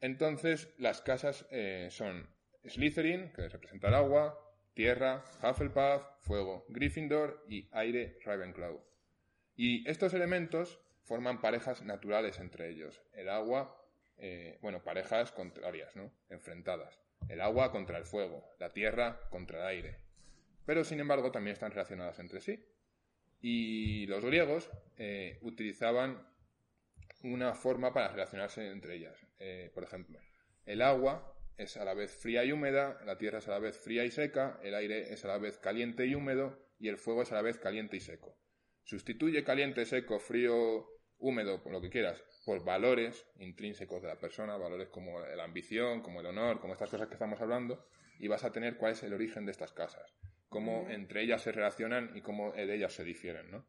[0.00, 1.46] entonces, las casas
[1.88, 2.28] son
[2.64, 4.38] Slytherin, que representa el agua,
[4.74, 8.84] tierra, Hufflepuff, fuego, Gryffindor y aire, Ravenclaw.
[9.56, 13.00] Y estos elementos forman parejas naturales entre ellos.
[13.12, 13.80] El agua,
[14.60, 16.12] bueno, parejas contrarias, ¿no?
[16.28, 19.98] Enfrentadas el agua contra el fuego, la tierra contra el aire.
[20.66, 22.64] Pero sin embargo también están relacionadas entre sí.
[23.40, 26.26] Y los griegos eh, utilizaban
[27.22, 29.26] una forma para relacionarse entre ellas.
[29.38, 30.18] Eh, por ejemplo,
[30.64, 33.76] el agua es a la vez fría y húmeda, la tierra es a la vez
[33.76, 37.22] fría y seca, el aire es a la vez caliente y húmedo y el fuego
[37.22, 38.36] es a la vez caliente y seco.
[38.82, 40.93] Sustituye caliente, seco, frío,
[41.24, 46.02] húmedo, por lo que quieras, por valores intrínsecos de la persona, valores como la ambición,
[46.02, 47.86] como el honor, como estas cosas que estamos hablando,
[48.18, 50.14] y vas a tener cuál es el origen de estas casas,
[50.48, 53.66] cómo entre ellas se relacionan y cómo de ellas se difieren, ¿no?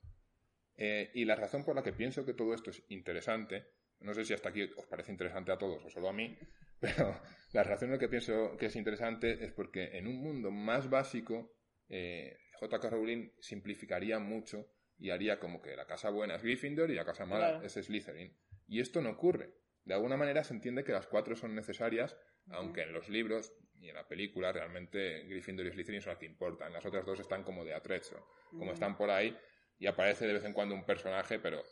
[0.78, 3.66] Eh, y la razón por la que pienso que todo esto es interesante,
[4.02, 6.38] no sé si hasta aquí os parece interesante a todos o solo a mí,
[6.82, 7.22] pero
[7.54, 10.90] la razón por la que pienso que es interesante es porque en un mundo más
[10.90, 11.56] básico,
[11.88, 12.90] eh, J.K.
[12.90, 17.26] Rowling simplificaría mucho y haría como que la casa buena es Gryffindor y la casa
[17.26, 18.36] mala es Slytherin.
[18.68, 19.54] Y esto no ocurre.
[19.84, 22.18] De alguna manera se entiende que las cuatro son necesarias,
[22.50, 26.26] aunque en los libros y en la película realmente Gryffindor y Slytherin son las que
[26.26, 26.74] importan.
[26.74, 29.38] Las otras dos están como de atrecho, como están por ahí
[29.78, 31.64] y aparece de vez en cuando un personaje, pero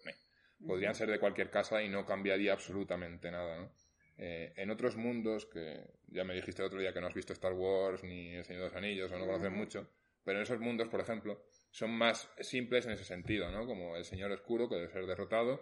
[0.66, 3.72] podrían ser de cualquier casa y no cambiaría absolutamente nada,
[4.18, 7.34] eh, en otros mundos, que ya me dijiste el otro día que no has visto
[7.34, 9.90] Star Wars ni El Señor de los Anillos o no conoces mucho,
[10.24, 13.66] pero en esos mundos, por ejemplo, son más simples en ese sentido, ¿no?
[13.66, 15.60] Como el Señor Oscuro, que debe ser derrotado,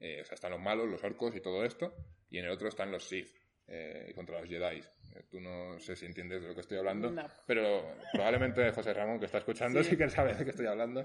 [0.00, 1.94] eh, o sea, están los malos, los orcos y todo esto,
[2.30, 3.28] y en el otro están los Sith,
[3.66, 4.78] eh, contra los Jedi.
[4.78, 7.14] Eh, tú no sé si entiendes de lo que estoy hablando,
[7.46, 11.04] pero probablemente José Ramón, que está escuchando, sí, que sabe de qué estoy hablando.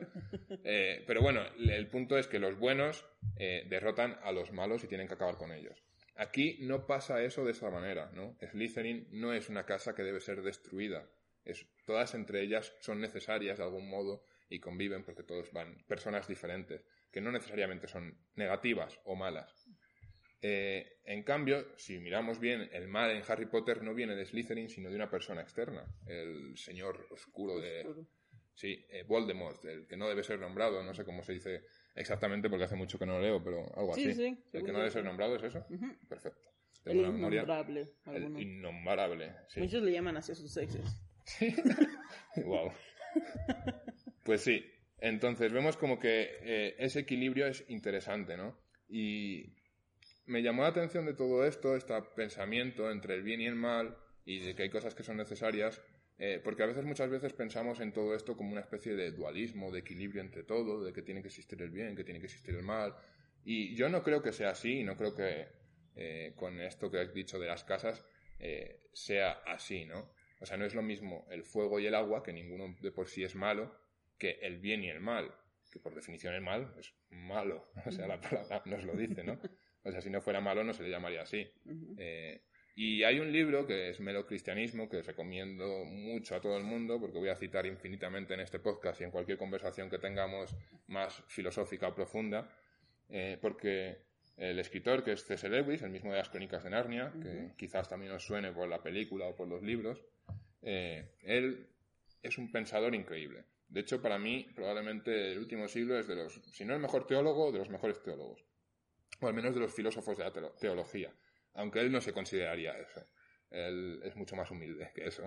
[1.06, 5.16] pero bueno, el punto es que los buenos derrotan a los malos y tienen que
[5.16, 5.84] acabar con ellos.
[6.16, 8.38] Aquí no pasa eso de esa manera, ¿no?
[8.40, 11.06] Slytherin no es una casa que debe ser destruida.
[11.46, 16.28] Es, todas entre ellas son necesarias de algún modo y conviven porque todos van personas
[16.28, 19.68] diferentes que no necesariamente son negativas o malas.
[20.42, 24.70] Eh, en cambio, si miramos bien, el mal en Harry Potter no viene de Slytherin,
[24.70, 28.06] sino de una persona externa, el señor oscuro de...
[28.54, 32.50] Sí, eh, Voldemort, el que no debe ser nombrado, no sé cómo se dice exactamente
[32.50, 34.06] porque hace mucho que no lo leo, pero algo así.
[34.06, 35.66] el que no debe ser nombrado es eso.
[36.08, 36.50] Perfecto.
[36.86, 37.88] El innombrable.
[38.06, 39.34] El innombrable.
[39.58, 41.02] Muchos le llaman así a sus exes.
[42.36, 42.42] Sí.
[42.44, 42.72] wow.
[44.24, 44.66] Pues sí.
[45.00, 48.58] Entonces vemos como que eh, ese equilibrio es interesante, ¿no?
[48.88, 49.54] Y
[50.26, 53.98] me llamó la atención de todo esto, este pensamiento entre el bien y el mal,
[54.26, 55.82] y de que hay cosas que son necesarias,
[56.18, 59.72] eh, porque a veces, muchas veces pensamos en todo esto como una especie de dualismo,
[59.72, 62.56] de equilibrio entre todo, de que tiene que existir el bien, que tiene que existir
[62.56, 62.96] el mal.
[63.44, 65.48] Y yo no creo que sea así, no creo que
[65.96, 68.04] eh, con esto que has dicho de las casas
[68.94, 70.12] sea así, ¿no?
[70.46, 73.08] O sea, no es lo mismo el fuego y el agua, que ninguno de por
[73.08, 73.76] sí es malo,
[74.20, 75.34] que el bien y el mal,
[75.72, 77.68] que por definición el mal es malo.
[77.88, 79.40] O sea, la palabra nos lo dice, ¿no?
[79.82, 81.52] O sea, si no fuera malo no se le llamaría así.
[81.98, 82.44] Eh,
[82.76, 87.00] y hay un libro que es Melo Cristianismo, que recomiendo mucho a todo el mundo,
[87.00, 90.56] porque voy a citar infinitamente en este podcast y en cualquier conversación que tengamos
[90.86, 92.56] más filosófica o profunda,
[93.10, 93.98] eh, porque
[94.38, 95.48] el escritor, que es C.S.
[95.48, 98.82] Lewis, el mismo de las Crónicas de Narnia, que quizás también os suene por la
[98.82, 100.04] película o por los libros,
[100.62, 101.70] eh, él
[102.22, 103.46] es un pensador increíble.
[103.68, 107.08] De hecho, para mí, probablemente el último siglo es de los, si no el mejor
[107.08, 108.46] teólogo, de los mejores teólogos
[109.20, 111.14] o al menos de los filósofos de la teología,
[111.54, 113.06] aunque él no se consideraría eso.
[113.50, 115.24] Él es mucho más humilde que eso.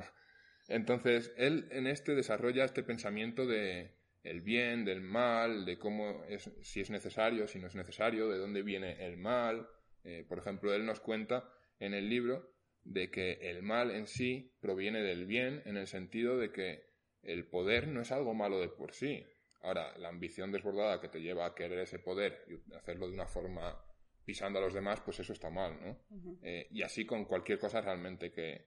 [0.66, 6.50] Entonces, él en este desarrolla este pensamiento de el bien, del mal, de cómo es,
[6.62, 9.68] si es necesario, si no es necesario, de dónde viene el mal.
[10.04, 12.54] Eh, por ejemplo, él nos cuenta en el libro
[12.84, 16.88] de que el mal en sí proviene del bien en el sentido de que
[17.22, 19.24] el poder no es algo malo de por sí.
[19.60, 23.26] Ahora, la ambición desbordada que te lleva a querer ese poder y hacerlo de una
[23.26, 23.84] forma
[24.24, 26.38] pisando a los demás, pues eso está mal, ¿no?
[26.42, 28.66] Eh, y así con cualquier cosa realmente que,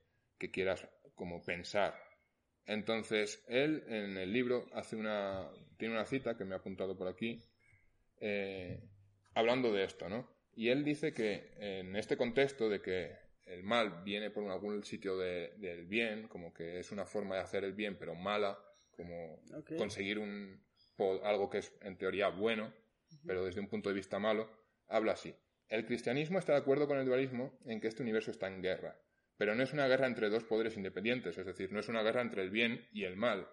[0.51, 1.93] quieras como pensar.
[2.65, 7.07] Entonces, él en el libro hace una, tiene una cita que me ha apuntado por
[7.07, 7.43] aquí,
[8.19, 8.79] eh,
[9.33, 10.29] hablando de esto, ¿no?
[10.53, 15.17] Y él dice que en este contexto de que el mal viene por algún sitio
[15.17, 18.57] del bien, como que es una forma de hacer el bien, pero mala,
[18.95, 19.41] como
[19.77, 20.61] conseguir un,
[21.23, 22.73] algo que es en teoría bueno,
[23.25, 24.49] pero desde un punto de vista malo,
[24.87, 25.33] habla así.
[25.67, 28.97] El cristianismo está de acuerdo con el dualismo en que este universo está en guerra,
[29.41, 32.21] pero no es una guerra entre dos poderes independientes, es decir, no es una guerra
[32.21, 33.49] entre el bien y el mal,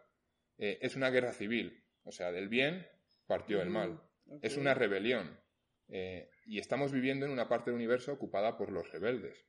[0.59, 2.87] eh, es una guerra civil, o sea, del bien
[3.27, 4.03] partió el mal,
[4.43, 5.41] es una rebelión,
[5.89, 9.47] eh, y estamos viviendo en una parte del universo ocupada por los rebeldes,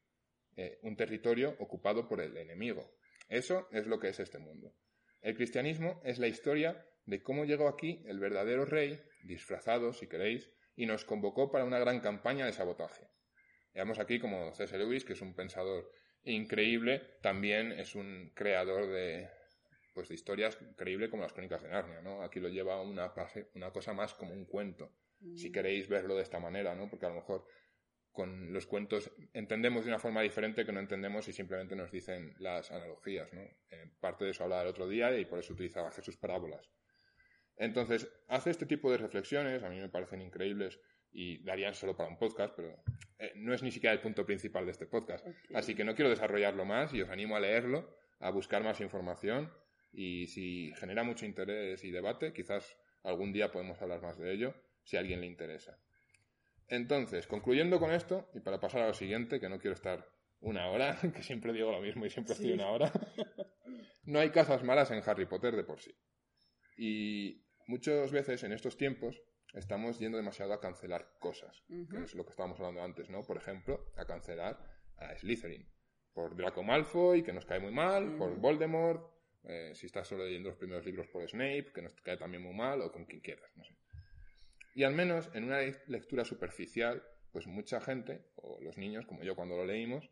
[0.56, 2.98] eh, un territorio ocupado por el enemigo.
[3.28, 4.74] Eso es lo que es este mundo.
[5.20, 10.50] El cristianismo es la historia de cómo llegó aquí el verdadero rey, disfrazado, si queréis,
[10.78, 13.10] y nos convocó para una gran campaña de sabotaje.
[13.74, 14.78] Veamos aquí como C.S.
[14.78, 15.92] Lewis, que es un pensador
[16.34, 19.30] increíble, también es un creador de,
[19.94, 22.22] pues, de historias increíble como las crónicas de Narnia, ¿no?
[22.22, 23.14] Aquí lo lleva una,
[23.56, 24.92] una cosa más como un cuento,
[25.36, 25.52] si mm.
[25.52, 26.90] queréis verlo de esta manera, ¿no?
[26.90, 27.46] Porque a lo mejor
[28.12, 32.34] con los cuentos entendemos de una forma diferente que no entendemos y simplemente nos dicen
[32.40, 33.42] las analogías, ¿no?
[34.00, 36.70] parte de eso hablaba el otro día y por eso utilizaba sus parábolas.
[37.56, 40.80] Entonces, hace este tipo de reflexiones, a mí me parecen increíbles
[41.12, 42.84] y darían solo para un podcast, pero
[43.18, 45.26] eh, no es ni siquiera el punto principal de este podcast.
[45.54, 49.52] Así que no quiero desarrollarlo más y os animo a leerlo, a buscar más información
[49.92, 54.54] y si genera mucho interés y debate, quizás algún día podemos hablar más de ello,
[54.84, 55.80] si a alguien le interesa.
[56.68, 60.08] Entonces, concluyendo con esto, y para pasar a lo siguiente, que no quiero estar
[60.42, 62.92] una hora, que siempre digo lo mismo y siempre estoy una hora,
[64.04, 65.96] no hay casas malas en Harry Potter de por sí.
[66.78, 69.22] Y muchas veces en estos tiempos
[69.54, 73.24] estamos yendo demasiado a cancelar cosas, que es lo que estábamos hablando antes, ¿no?
[73.24, 74.60] Por ejemplo, a cancelar
[74.98, 75.68] a Slytherin.
[76.14, 79.12] Por Draco Malfoy, que nos cae muy mal, por Voldemort,
[79.44, 82.54] eh, si estás solo leyendo los primeros libros por Snape, que nos cae también muy
[82.54, 83.76] mal, o con quien quieras, no sé.
[84.76, 89.36] Y al menos en una lectura superficial, pues mucha gente, o los niños, como yo
[89.36, 90.10] cuando lo leímos,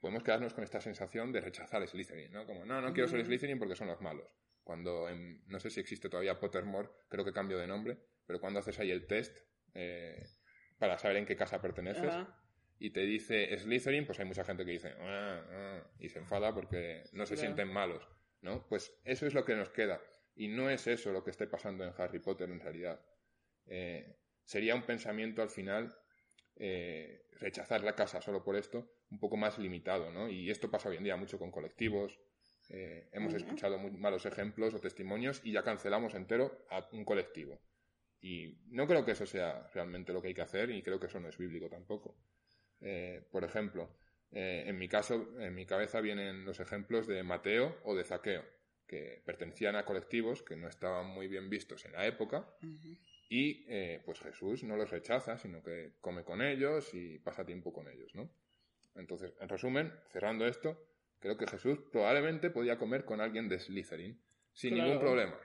[0.00, 2.46] podemos quedarnos con esta sensación de rechazar Slytherin, ¿no?
[2.46, 4.28] Como, no, no quiero ser Slytherin porque son los malos
[4.68, 5.08] cuando
[5.46, 7.96] no sé si existe todavía Pottermore, creo que cambio de nombre,
[8.28, 9.38] pero cuando haces ahí el test
[9.74, 10.22] eh,
[10.78, 12.14] para saber en qué casa perteneces
[12.78, 16.54] y te dice Slytherin, pues hay mucha gente que dice ah, ah", y se enfada
[16.54, 18.06] porque no se sienten malos,
[18.42, 18.68] ¿no?
[18.68, 20.00] Pues eso es lo que nos queda
[20.36, 23.00] y no es eso lo que esté pasando en Harry Potter en realidad.
[23.66, 25.96] Eh, sería un pensamiento al final
[26.56, 30.28] eh, rechazar la casa solo por esto un poco más limitado, ¿no?
[30.28, 32.20] Y esto pasa hoy en día mucho con colectivos,
[32.68, 37.58] eh, hemos escuchado muy malos ejemplos o testimonios y ya cancelamos entero a un colectivo.
[38.20, 41.06] Y no creo que eso sea realmente lo que hay que hacer y creo que
[41.06, 42.16] eso no es bíblico tampoco.
[42.80, 43.96] Eh, por ejemplo,
[44.30, 48.44] eh, en mi caso, en mi cabeza vienen los ejemplos de Mateo o de Zaqueo,
[48.86, 52.48] que pertenecían a colectivos que no estaban muy bien vistos en la época
[53.28, 57.72] y eh, pues Jesús no los rechaza, sino que come con ellos y pasa tiempo
[57.72, 58.30] con ellos, ¿no?
[58.94, 60.82] Entonces, en resumen, cerrando esto,
[61.20, 64.20] creo que Jesús probablemente podía comer con alguien de Slytherin
[64.52, 65.38] sin ningún problema.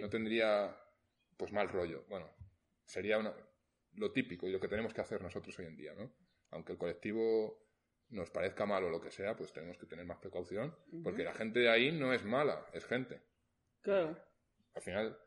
[0.00, 0.76] No tendría
[1.36, 2.04] pues mal rollo.
[2.08, 2.30] Bueno,
[2.84, 3.18] sería
[3.94, 6.12] lo típico y lo que tenemos que hacer nosotros hoy en día, ¿no?
[6.50, 7.64] Aunque el colectivo
[8.10, 11.32] nos parezca malo o lo que sea, pues tenemos que tener más precaución, porque la
[11.32, 13.22] gente de ahí no es mala, es gente.
[13.80, 14.16] Claro.
[14.74, 15.18] Al final,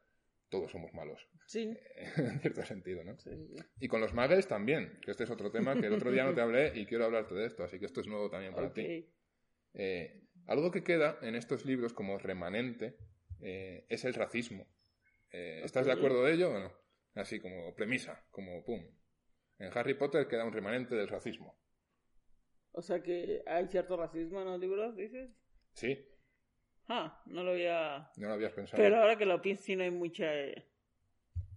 [0.49, 1.27] todos somos malos.
[1.45, 1.77] Sí.
[2.17, 3.15] en cierto sentido, ¿no?
[3.79, 6.33] Y con los muggles también, que este es otro tema que el otro día no
[6.33, 9.09] te hablé y quiero hablarte de esto, así que esto es nuevo también para ti.
[9.73, 12.97] Eh, algo que queda en estos libros como remanente
[13.41, 14.67] eh, es el racismo.
[15.31, 16.71] Eh, ¿Estás de acuerdo de ello o no?
[17.15, 18.81] Así como premisa, como pum.
[19.59, 21.57] En Harry Potter queda un remanente del racismo.
[22.71, 25.31] O sea que hay cierto racismo en los libros, dices.
[25.73, 26.05] Sí.
[26.87, 28.11] Ah, no lo había.
[28.17, 28.81] No lo habías pensado.
[28.81, 30.67] Pero ahora que lo pienso, sí no hay mucha eh,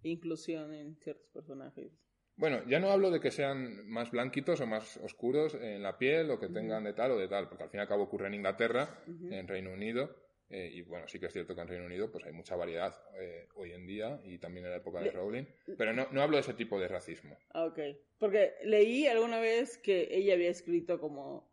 [0.02, 1.92] inclusión en ciertos personajes.
[2.36, 6.30] Bueno, ya no hablo de que sean más blanquitos o más oscuros en la piel
[6.30, 8.28] o que tengan de tal o de tal, porque al fin y al cabo ocurre
[8.28, 10.16] en Inglaterra, en Reino Unido,
[10.50, 12.92] eh, y bueno, sí que es cierto que en Reino Unido pues hay mucha variedad
[13.20, 15.44] eh, hoy en día y también en la época de Rowling,
[15.78, 17.38] pero no, no hablo de ese tipo de racismo.
[17.50, 17.78] Ah, ok,
[18.18, 21.48] porque leí alguna vez que ella había escrito como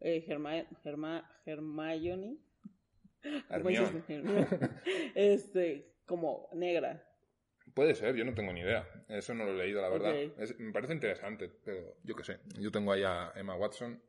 [0.00, 2.36] eh, Hermione,
[5.14, 7.02] este, como negra.
[7.72, 8.86] Puede ser, yo no tengo ni idea.
[9.08, 10.14] Eso no lo he leído, la verdad.
[10.58, 12.40] me parece interesante, pero yo qué sé.
[12.58, 14.02] Yo tengo ahí a Emma Watson.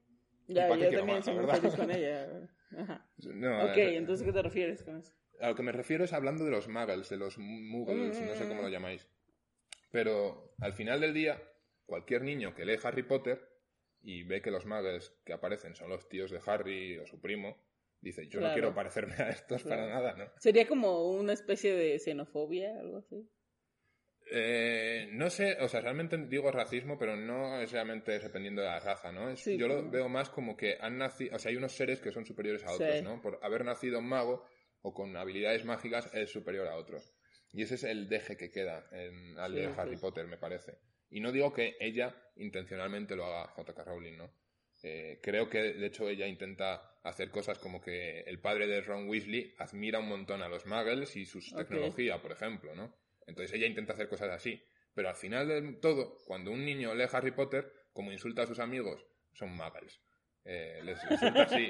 [0.50, 2.28] Ya, yo también soy feliz con ella.
[2.72, 5.14] ok, eh, entonces, ¿qué te refieres con eso?
[5.40, 8.48] A lo que me refiero es hablando de los muggles, de los muggles, no sé
[8.48, 8.72] cómo lo mm.
[8.72, 9.08] llamáis.
[9.92, 11.42] Pero al final del día,
[11.86, 13.48] cualquier niño que lee Harry Potter
[14.02, 17.58] y ve que los muggles que aparecen son los tíos de Harry o su primo,
[18.02, 20.26] dice, yo no quiero parecerme a estos para nada, ¿no?
[20.38, 23.30] Sería como una especie de xenofobia, algo así.
[24.32, 28.80] Eh, no sé, o sea, realmente digo racismo, pero no es realmente dependiendo de la
[28.80, 29.34] raza, ¿no?
[29.34, 32.26] yo lo veo más como que han nacido, o sea, hay unos seres que son
[32.26, 33.22] superiores a otros, ¿no?
[33.22, 34.46] Por haber nacido un mago
[34.82, 37.13] o con habilidades mágicas es superior a otros.
[37.52, 40.78] Y ese es el deje que queda en, al de Harry Potter, me parece.
[41.10, 43.84] Y no digo que ella intencionalmente lo haga J.K.
[43.84, 44.32] Rowling, ¿no?
[44.84, 49.10] Eh, creo que, de hecho, ella intenta hacer cosas como que el padre de Ron
[49.10, 52.94] Weasley admira un montón a los muggles y su tecnología, por ejemplo, ¿no?
[53.30, 54.62] Entonces ella intenta hacer cosas así.
[54.94, 58.60] Pero al final de todo, cuando un niño lee Harry Potter, como insulta a sus
[58.60, 60.02] amigos, son muggles.
[60.52, 61.68] Eh, les insulta así.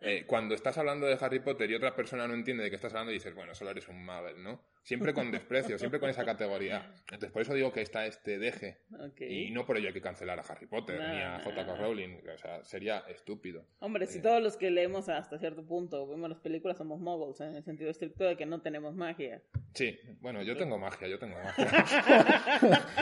[0.00, 2.92] Eh, cuando estás hablando de Harry Potter y otra persona no entiende de qué estás
[2.92, 4.60] hablando, dices, bueno, solo eres un muggle, ¿no?
[4.82, 6.92] Siempre con desprecio, siempre con esa categoría.
[7.02, 8.78] Entonces, por eso digo que está este deje.
[9.20, 11.76] Y no por ello hay que cancelar a Harry Potter ni a J.K.
[11.76, 12.18] Rowling.
[12.34, 13.64] O sea, sería estúpido.
[13.78, 17.40] Hombre, si eh, todos los que leemos hasta cierto punto, vemos las películas, somos muggles,
[17.40, 19.40] en el sentido estricto de que no tenemos magia.
[19.74, 21.84] Sí, bueno, yo tengo magia, yo tengo magia.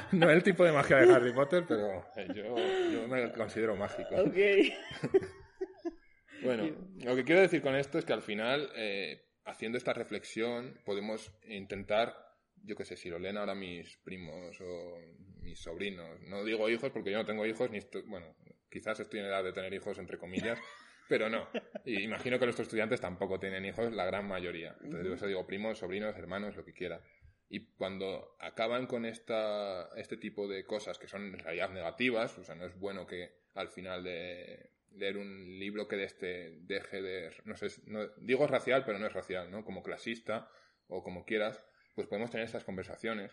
[0.12, 2.56] no el tipo de magia de Harry Potter, pero yo,
[2.92, 4.16] yo me considero mágico.
[4.16, 4.36] Ok.
[6.42, 6.64] Bueno,
[7.04, 11.32] lo que quiero decir con esto es que al final, eh, haciendo esta reflexión, podemos
[11.46, 12.16] intentar,
[12.64, 14.98] yo qué sé, si lo leen ahora mis primos o
[15.42, 18.34] mis sobrinos, no digo hijos porque yo no tengo hijos, ni bueno,
[18.70, 20.58] quizás estoy en edad de tener hijos, entre comillas,
[21.08, 21.48] pero no.
[21.84, 24.76] Y imagino que nuestros estudiantes tampoco tienen hijos, la gran mayoría.
[24.82, 27.02] Entonces, yo eso digo primos, sobrinos, hermanos, lo que quiera.
[27.48, 32.44] Y cuando acaban con esta, este tipo de cosas que son en realidad negativas, o
[32.44, 37.02] sea, no es bueno que al final de leer un libro que de este deje
[37.02, 39.64] de, no sé, no, digo racial, pero no es racial, ¿no?
[39.64, 40.50] Como clasista
[40.88, 43.32] o como quieras, pues podemos tener estas conversaciones,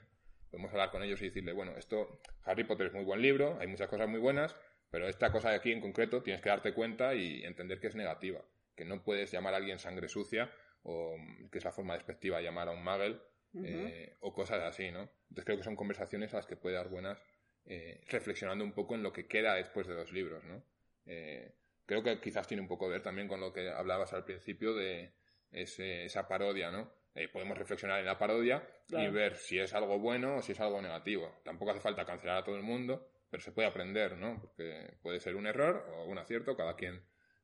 [0.50, 3.68] podemos hablar con ellos y decirle, bueno, esto, Harry Potter es muy buen libro, hay
[3.68, 4.56] muchas cosas muy buenas,
[4.90, 7.96] pero esta cosa de aquí en concreto tienes que darte cuenta y entender que es
[7.96, 8.44] negativa,
[8.76, 10.52] que no puedes llamar a alguien sangre sucia
[10.84, 11.18] o
[11.52, 13.20] que es la forma despectiva de llamar a un muggle
[13.64, 15.10] eh, o cosas así, ¿no?
[15.30, 17.22] Entonces creo que son conversaciones a las que puede dar buenas
[17.66, 20.64] eh, reflexionando un poco en lo que queda después de los libros, ¿no?
[21.08, 24.26] Eh, creo que quizás tiene un poco que ver también con lo que hablabas al
[24.26, 25.14] principio de
[25.52, 26.92] esa parodia, ¿no?
[27.16, 30.60] Eh, podemos reflexionar en la parodia y ver si es algo bueno o si es
[30.60, 31.42] algo negativo.
[31.44, 34.40] Tampoco hace falta cancelar a todo el mundo, pero se puede aprender, ¿no?
[34.40, 37.02] Porque puede ser un error o un acierto, cada quien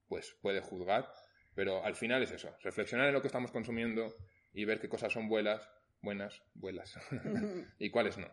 [0.08, 1.12] pues puede juzgar,
[1.56, 4.14] pero al final es eso, reflexionar en lo que estamos consumiendo
[4.54, 5.68] y ver qué cosas son buenas,
[6.02, 6.96] buenas, buenas,
[7.80, 8.28] y cuáles no.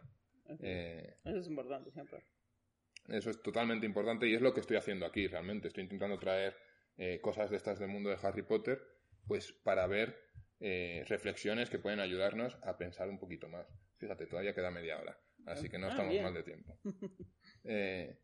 [0.58, 2.22] Eh, eso es importante siempre.
[3.08, 5.68] Eso es totalmente importante y es lo que estoy haciendo aquí realmente.
[5.68, 6.54] Estoy intentando traer
[6.96, 8.80] eh, cosas de estas del mundo de Harry Potter,
[9.26, 10.16] pues para ver
[10.60, 13.66] eh, reflexiones que pueden ayudarnos a pensar un poquito más.
[13.96, 16.78] Fíjate, todavía queda media hora, así que no ah, estamos mal de tiempo.
[17.64, 18.18] Eh,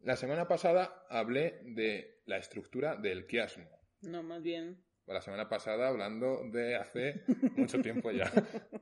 [0.00, 3.68] La semana pasada hablé de la estructura del quiasmo.
[4.02, 4.84] No, más bien.
[5.06, 7.22] La semana pasada hablando de hace
[7.56, 8.30] mucho tiempo ya.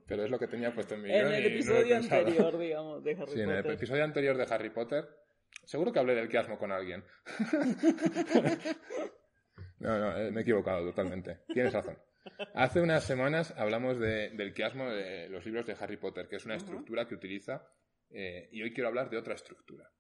[0.07, 3.13] Pero es lo que tenía puesto en mi En el no episodio anterior, digamos, de
[3.13, 3.73] Harry Sí, en el Potter.
[3.73, 5.05] episodio anterior de Harry Potter,
[5.65, 7.05] seguro que hablé del quiasmo con alguien.
[9.81, 11.41] no, no, eh, me he equivocado totalmente.
[11.53, 11.99] Tienes razón.
[12.55, 16.45] Hace unas semanas hablamos de- del quiasmo de los libros de Harry Potter, que es
[16.47, 17.67] una estructura que utiliza,
[18.11, 19.91] eh, y hoy quiero hablar de otra estructura.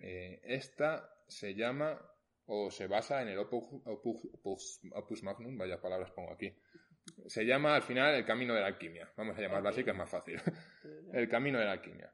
[0.00, 2.00] Eh, esta se llama
[2.46, 6.56] o se basa en el Opus, Opus- Opus- Opus Magnum, vaya palabras pongo aquí.
[7.26, 9.12] Se llama al final el camino de la alquimia.
[9.16, 10.40] Vamos a llamarlo así que es más fácil.
[11.12, 12.12] el camino de la alquimia.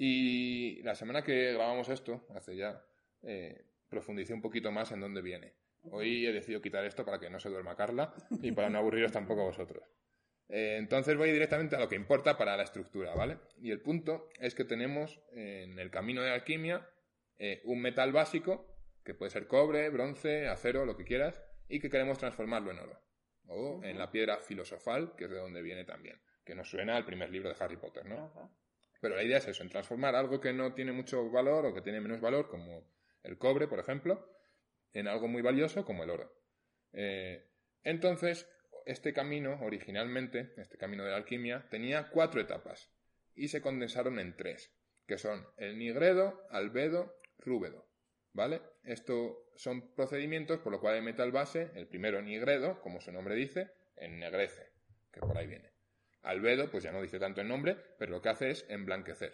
[0.00, 2.80] Y la semana que grabamos esto, hace ya,
[3.22, 5.54] eh, profundicé un poquito más en dónde viene.
[5.90, 9.10] Hoy he decidido quitar esto para que no se duerma Carla y para no aburriros
[9.10, 9.82] tampoco a vosotros.
[10.48, 13.38] Eh, entonces voy directamente a lo que importa para la estructura, ¿vale?
[13.60, 16.88] Y el punto es que tenemos en el camino de la alquimia
[17.38, 18.66] eh, un metal básico,
[19.04, 23.00] que puede ser cobre, bronce, acero, lo que quieras, y que queremos transformarlo en oro.
[23.48, 27.04] O en la piedra filosofal, que es de donde viene también, que nos suena al
[27.04, 28.30] primer libro de Harry Potter, ¿no?
[29.00, 31.82] Pero la idea es eso, en transformar algo que no tiene mucho valor o que
[31.82, 32.84] tiene menos valor, como
[33.22, 34.28] el cobre, por ejemplo,
[34.92, 36.32] en algo muy valioso como el oro.
[36.92, 37.48] Eh,
[37.84, 38.48] entonces,
[38.86, 42.90] este camino, originalmente, este camino de la alquimia, tenía cuatro etapas
[43.34, 44.72] y se condensaron en tres,
[45.06, 47.86] que son el nigredo, albedo, rúbedo.
[48.32, 48.60] ¿Vale?
[48.84, 53.34] Esto son procedimientos por lo cual el metal base, el primero nigredo, como su nombre
[53.34, 54.70] dice, ennegrece,
[55.12, 55.77] que por ahí viene.
[56.28, 59.32] Albedo, pues ya no dice tanto el nombre, pero lo que hace es emblanquecer.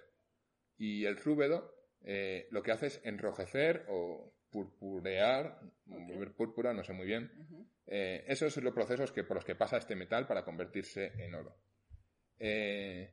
[0.77, 1.75] Y el rúbedo
[2.05, 7.31] eh, lo que hace es enrojecer o purpurear, volver púrpura, no sé muy bien.
[7.87, 11.35] Eh, esos son los procesos que, por los que pasa este metal para convertirse en
[11.35, 11.57] oro.
[12.39, 13.13] Eh,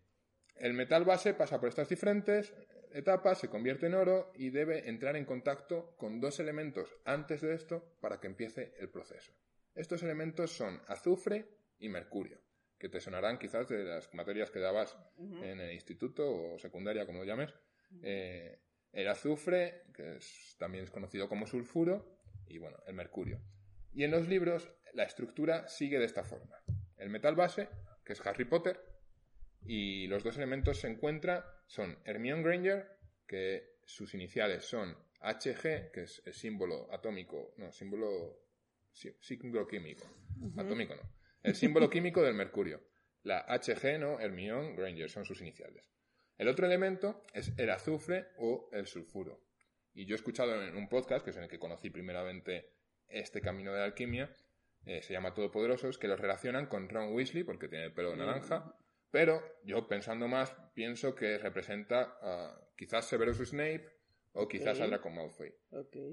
[0.57, 2.53] el metal base pasa por estas diferentes
[2.93, 7.55] etapas, se convierte en oro y debe entrar en contacto con dos elementos antes de
[7.55, 9.33] esto para que empiece el proceso.
[9.73, 11.45] Estos elementos son azufre
[11.79, 12.39] y mercurio,
[12.81, 14.97] que te sonarán quizás de las materias que dabas
[15.43, 16.23] en el instituto
[16.53, 17.53] o secundaria, como lo llames.
[18.01, 18.59] Eh,
[18.91, 22.17] el azufre, que es- también es conocido como sulfuro,
[22.47, 23.39] y bueno, el mercurio.
[23.93, 26.55] Y en los libros la estructura sigue de esta forma.
[26.97, 27.69] El metal base,
[28.03, 28.79] que es Harry Potter,
[29.63, 36.01] y los dos elementos se encuentran, son Hermione Granger, que sus iniciales son HG, que
[36.03, 38.39] es el símbolo atómico, no, símbolo,
[38.91, 40.03] sí- símbolo químico,
[40.57, 41.03] atómico no,
[41.43, 42.81] el símbolo químico del mercurio.
[43.23, 45.85] La HG, no, Hermione Granger, son sus iniciales.
[46.37, 49.43] El otro elemento es el azufre o el sulfuro.
[49.93, 52.73] Y yo he escuchado en un podcast, que es en el que conocí primeramente
[53.07, 54.33] este camino de la alquimia,
[54.85, 58.75] eh, se llama Todopoderosos, que los relacionan con Ron Weasley, porque tiene el pelo naranja,
[59.11, 63.85] pero yo pensando más, pienso que representa a quizás Severus Snape
[64.31, 64.83] o quizás Ok.
[64.83, 65.53] a Draco Malfoy.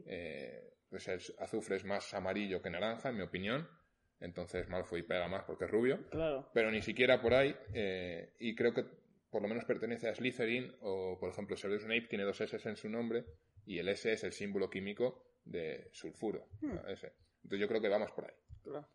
[0.07, 3.69] Eh, pues el azufre es más amarillo que naranja, en mi opinión,
[4.21, 6.51] entonces Malfoy pega más porque es rubio Claro.
[6.53, 7.55] pero ni siquiera por ahí.
[7.75, 8.85] eh, y creo que
[9.31, 12.77] por lo menos pertenece a Slytherin, o por ejemplo, Severus Snape tiene dos S en
[12.77, 13.27] su nombre,
[13.67, 16.49] y el S es el símbolo químico de sulfuro.
[16.63, 16.79] Hmm.
[16.79, 17.13] Entonces
[17.43, 18.35] yo creo que vamos por ahí.
[18.63, 18.89] Claro.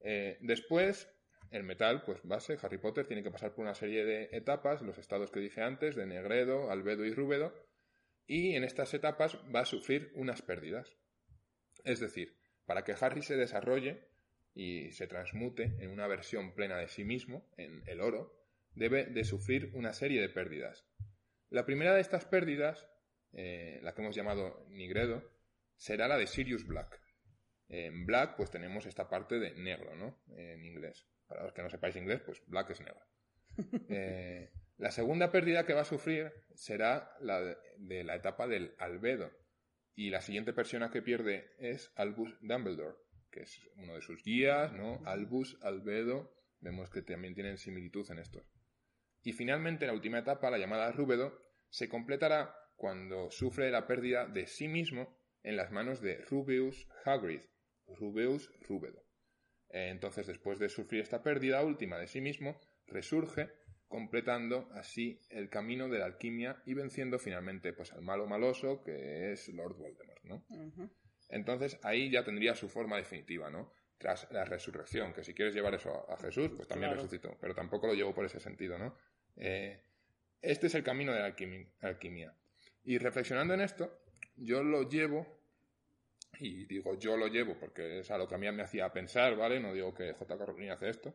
[0.00, 1.08] Eh, después,
[1.50, 4.98] el metal, pues base, Harry Potter, tiene que pasar por una serie de etapas, los
[4.98, 7.52] estados que dije antes, de negredo, albedo y rúbedo,
[8.26, 10.96] y en estas etapas va a sufrir unas pérdidas.
[11.82, 14.08] Es decir, para que Harry se desarrolle
[14.54, 18.38] y se transmute en una versión plena de sí mismo, en el oro,
[18.74, 20.86] debe de sufrir una serie de pérdidas.
[21.50, 22.88] La primera de estas pérdidas,
[23.32, 25.22] eh, la que hemos llamado nigredo,
[25.76, 27.00] será la de Sirius Black.
[27.68, 30.22] En Black, pues tenemos esta parte de negro, ¿no?
[30.36, 31.06] En inglés.
[31.26, 33.00] Para los que no sepáis inglés, pues Black es negro.
[33.90, 38.74] Eh, la segunda pérdida que va a sufrir será la de, de la etapa del
[38.78, 39.30] albedo.
[39.94, 42.96] Y la siguiente persona que pierde es Albus Dumbledore,
[43.32, 45.00] que es uno de sus guías, ¿no?
[45.04, 48.44] Albus, albedo, vemos que también tienen similitud en estos.
[49.24, 54.46] Y finalmente, la última etapa, la llamada rúbedo, se completará cuando sufre la pérdida de
[54.46, 57.40] sí mismo en las manos de Rubeus Hagrid,
[57.86, 59.02] Rubeus Rúbedo.
[59.68, 63.50] Entonces, después de sufrir esta pérdida última de sí mismo, resurge,
[63.88, 69.32] completando así el camino de la alquimia y venciendo finalmente pues, al malo maloso, que
[69.32, 70.44] es Lord Voldemort, ¿no?
[70.48, 70.90] Ujú.
[71.32, 73.72] Entonces ahí ya tendría su forma definitiva, ¿no?
[73.98, 77.02] Tras la resurrección, que si quieres llevar eso a, a Jesús, pues también Claro.
[77.02, 78.96] resucitó, pero tampoco lo llevo por ese sentido, ¿no?
[79.36, 79.80] Eh,
[80.40, 82.34] este es el camino de la alquimi- alquimia.
[82.84, 84.02] Y reflexionando en esto,
[84.36, 85.40] yo lo llevo,
[86.38, 89.36] y digo yo lo llevo porque es a lo que a mí me hacía pensar,
[89.36, 89.60] ¿vale?
[89.60, 90.34] No digo que J.
[90.36, 91.14] Rowling hace esto,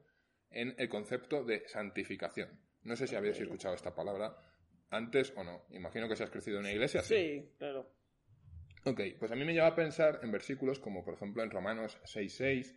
[0.49, 2.59] en el concepto de santificación.
[2.83, 4.35] No sé si habéis escuchado esta palabra
[4.89, 5.65] antes o no.
[5.71, 7.01] Imagino que si has crecido en una iglesia.
[7.01, 7.91] Sí, claro.
[8.87, 11.99] Ok, pues a mí me lleva a pensar en versículos como por ejemplo en Romanos
[12.05, 12.73] 6.6,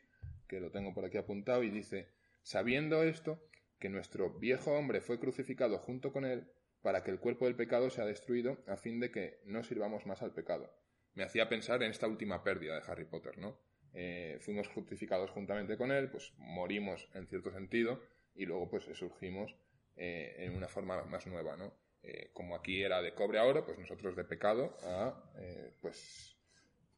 [0.49, 2.09] que lo tengo por aquí apuntado, y dice,
[2.43, 3.41] sabiendo esto,
[3.79, 6.51] que nuestro viejo hombre fue crucificado junto con él
[6.83, 10.21] para que el cuerpo del pecado sea destruido a fin de que no sirvamos más
[10.23, 10.75] al pecado.
[11.15, 13.61] Me hacía pensar en esta última pérdida de Harry Potter, ¿no?
[13.93, 18.03] Eh, fuimos crucificados juntamente con él, pues morimos en cierto sentido
[18.35, 19.55] y luego pues surgimos
[19.95, 21.73] eh, en una forma más nueva, ¿no?
[22.03, 25.33] Eh, como aquí era de cobre a oro, pues nosotros de pecado a,
[25.81, 26.37] pues,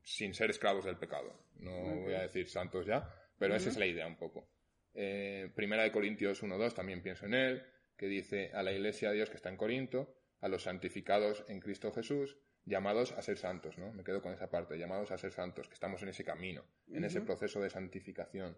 [0.03, 1.33] sin ser esclavos del pecado.
[1.57, 1.73] No
[2.03, 4.49] voy a decir santos ya, pero esa es la idea un poco.
[4.93, 9.31] Primera de Corintios 1.2 también pienso en él, que dice a la iglesia de Dios
[9.31, 13.93] que está en Corinto, a los santificados en Cristo Jesús, llamados a ser santos, ¿no?
[13.93, 17.05] Me quedo con esa parte, llamados a ser santos, que estamos en ese camino, en
[17.05, 18.57] ese proceso de santificación.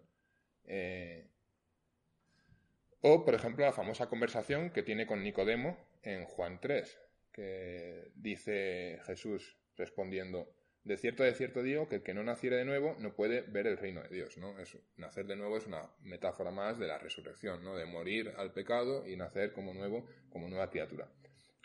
[3.07, 6.99] O, por ejemplo, la famosa conversación que tiene con Nicodemo en Juan 3,
[7.31, 10.51] que dice Jesús respondiendo,
[10.83, 13.67] de cierto, de cierto digo que el que no naciere de nuevo no puede ver
[13.67, 14.55] el reino de Dios, ¿no?
[14.97, 17.75] nacer de nuevo es una metáfora más de la resurrección, ¿no?
[17.75, 21.07] De morir al pecado y nacer como nuevo, como nueva criatura.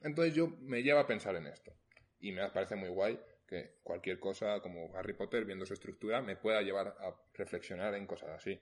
[0.03, 1.73] Entonces yo me lleva a pensar en esto.
[2.19, 3.19] Y me parece muy guay
[3.49, 8.07] que cualquier cosa como Harry Potter, viendo su estructura, me pueda llevar a reflexionar en
[8.07, 8.61] cosas así.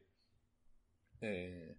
[1.20, 1.74] Eh,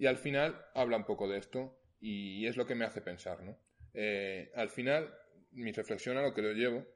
[0.00, 3.42] y al final habla un poco de esto y es lo que me hace pensar,
[3.42, 3.58] ¿no?
[3.92, 5.14] Eh, al final,
[5.50, 6.86] mi reflexión a lo que lo llevo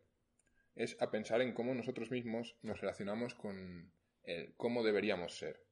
[0.75, 3.93] es a pensar en cómo nosotros mismos nos relacionamos con
[4.23, 5.63] el, cómo deberíamos ser.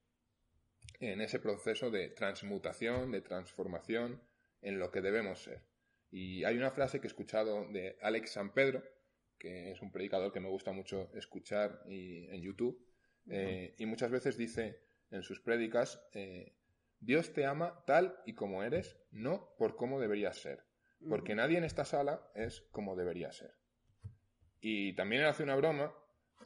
[1.01, 4.21] En ese proceso de transmutación, de transformación,
[4.61, 5.63] en lo que debemos ser.
[6.11, 8.83] Y hay una frase que he escuchado de Alex San Pedro,
[9.39, 12.87] que es un predicador que me gusta mucho escuchar en YouTube,
[13.31, 16.57] eh, y muchas veces dice en sus prédicas, eh,
[17.03, 20.65] Dios te ama tal y como eres, no por cómo deberías ser.
[21.09, 23.55] Porque nadie en esta sala es como debería ser.
[24.61, 25.93] Y también él hace una broma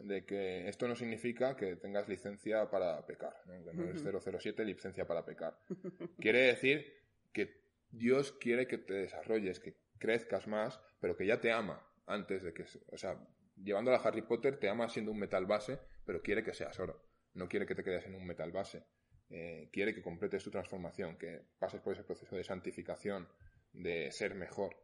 [0.00, 3.72] de que esto no significa que tengas licencia para pecar, ¿no?
[3.74, 5.58] no es 007 licencia para pecar.
[6.20, 6.90] Quiere decir
[7.34, 12.42] que Dios quiere que te desarrolles, que crezcas más, pero que ya te ama antes
[12.42, 12.64] de que...
[12.88, 13.22] O sea,
[13.62, 17.02] llevando a Harry Potter te ama siendo un metal base, pero quiere que seas oro.
[17.34, 18.84] No quiere que te quedes en un metal base.
[19.30, 23.28] Eh, quiere que completes tu transformación, que pases por ese proceso de santificación,
[23.72, 24.76] de ser mejor.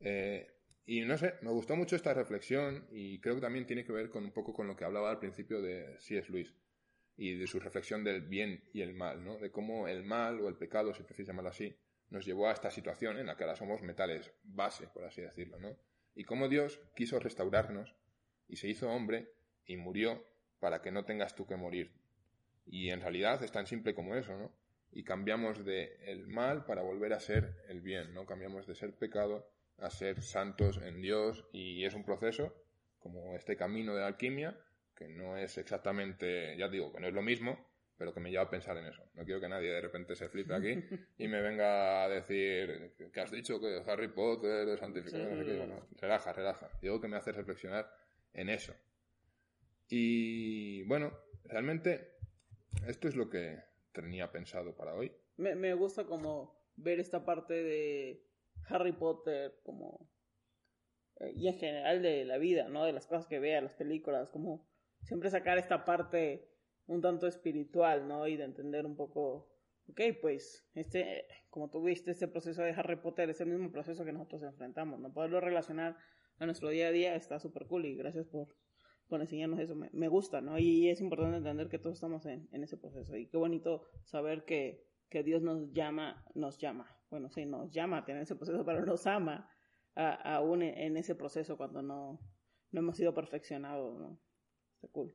[0.00, 0.46] Eh,
[0.86, 4.10] y no sé, me gustó mucho esta reflexión y creo que también tiene que ver
[4.10, 6.30] con un poco con lo que hablaba al principio de C.S.
[6.30, 6.54] Luis
[7.16, 9.38] y de su reflexión del bien y el mal, ¿no?
[9.38, 11.76] De cómo el mal o el pecado, si prefieres llamarlo así,
[12.08, 15.58] nos llevó a esta situación en la que ahora somos metales base, por así decirlo,
[15.58, 15.76] ¿no?
[16.14, 17.94] Y cómo Dios quiso restaurarnos
[18.48, 19.32] y se hizo hombre
[19.64, 20.24] y murió
[20.58, 21.99] para que no tengas tú que morir
[22.70, 24.52] y en realidad es tan simple como eso, ¿no?
[24.92, 28.26] Y cambiamos de el mal para volver a ser el bien, ¿no?
[28.26, 32.54] Cambiamos de ser pecado a ser santos en Dios y es un proceso,
[33.00, 34.56] como este camino de alquimia,
[34.94, 37.66] que no es exactamente, ya digo, que no es lo mismo,
[37.96, 39.02] pero que me lleva a pensar en eso.
[39.14, 40.82] No quiero que nadie de repente se flipe aquí
[41.18, 45.44] y me venga a decir que has dicho que Harry Potter es santificado, no sé
[45.44, 45.98] qué.
[46.00, 46.70] relaja, relaja.
[46.80, 47.92] Digo que me hace reflexionar
[48.32, 48.74] en eso.
[49.88, 51.12] Y bueno,
[51.44, 52.19] realmente
[52.86, 53.58] esto es lo que
[53.92, 55.12] tenía pensado para hoy.
[55.36, 58.26] Me, me gusta como ver esta parte de
[58.68, 60.10] Harry Potter como
[61.20, 62.84] eh, y en general de la vida, ¿no?
[62.84, 64.66] De las cosas que vea, las películas, como
[65.02, 66.48] siempre sacar esta parte
[66.86, 68.26] un tanto espiritual, ¿no?
[68.26, 69.48] Y de entender un poco,
[69.88, 74.04] ok, pues, este, como tú viste, este proceso de Harry Potter es el mismo proceso
[74.04, 75.12] que nosotros enfrentamos, ¿no?
[75.12, 75.96] Poderlo relacionar
[76.38, 78.48] a nuestro día a día está súper cool y gracias por
[79.10, 79.74] por enseñarnos eso.
[79.74, 80.58] Me, me, gusta, ¿no?
[80.58, 83.16] Y es importante entender que todos estamos en, en ese proceso.
[83.16, 86.86] Y qué bonito saber que, que, Dios nos llama, nos llama.
[87.10, 89.50] Bueno, sí, nos llama a tener ese proceso, pero nos ama
[89.94, 92.20] aún en ese proceso cuando no,
[92.70, 94.18] no hemos sido perfeccionados, ¿no?
[94.76, 95.14] Está cool.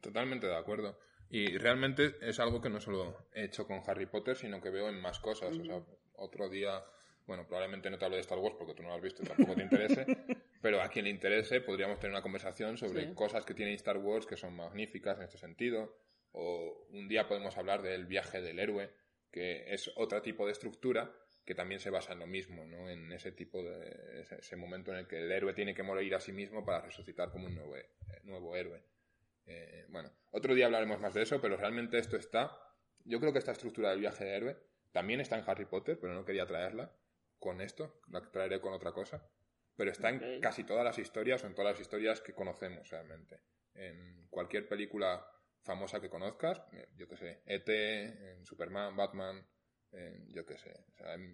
[0.00, 0.98] Totalmente de acuerdo.
[1.30, 4.88] Y realmente es algo que no solo he hecho con Harry Potter, sino que veo
[4.88, 5.56] en más cosas.
[5.56, 6.82] O sea, otro día,
[7.28, 9.26] bueno, probablemente no te hable de Star Wars porque tú no lo has visto y
[9.26, 10.06] tampoco te interese,
[10.62, 14.24] pero a quien le interese podríamos tener una conversación sobre cosas que tiene Star Wars
[14.24, 15.94] que son magníficas en este sentido.
[16.32, 18.90] O un día podemos hablar del viaje del héroe,
[19.30, 21.14] que es otro tipo de estructura
[21.44, 22.88] que también se basa en lo mismo, ¿no?
[22.88, 26.20] En ese tipo de ese, momento en el que el héroe tiene que morir a
[26.20, 27.90] sí mismo para resucitar como un nuevo, eh,
[28.24, 28.82] nuevo héroe.
[29.44, 32.58] Eh, bueno, otro día hablaremos más de eso, pero realmente esto está.
[33.04, 34.56] Yo creo que esta estructura del viaje del héroe
[34.92, 36.94] también está en Harry Potter, pero no quería traerla
[37.38, 39.28] con esto, la traeré con otra cosa
[39.78, 43.38] pero está en casi todas las historias o en todas las historias que conocemos realmente.
[43.74, 45.24] En cualquier película
[45.62, 49.46] famosa que conozcas, eh, yo que sé, E.T., en Superman, Batman,
[50.26, 50.74] yo que sé,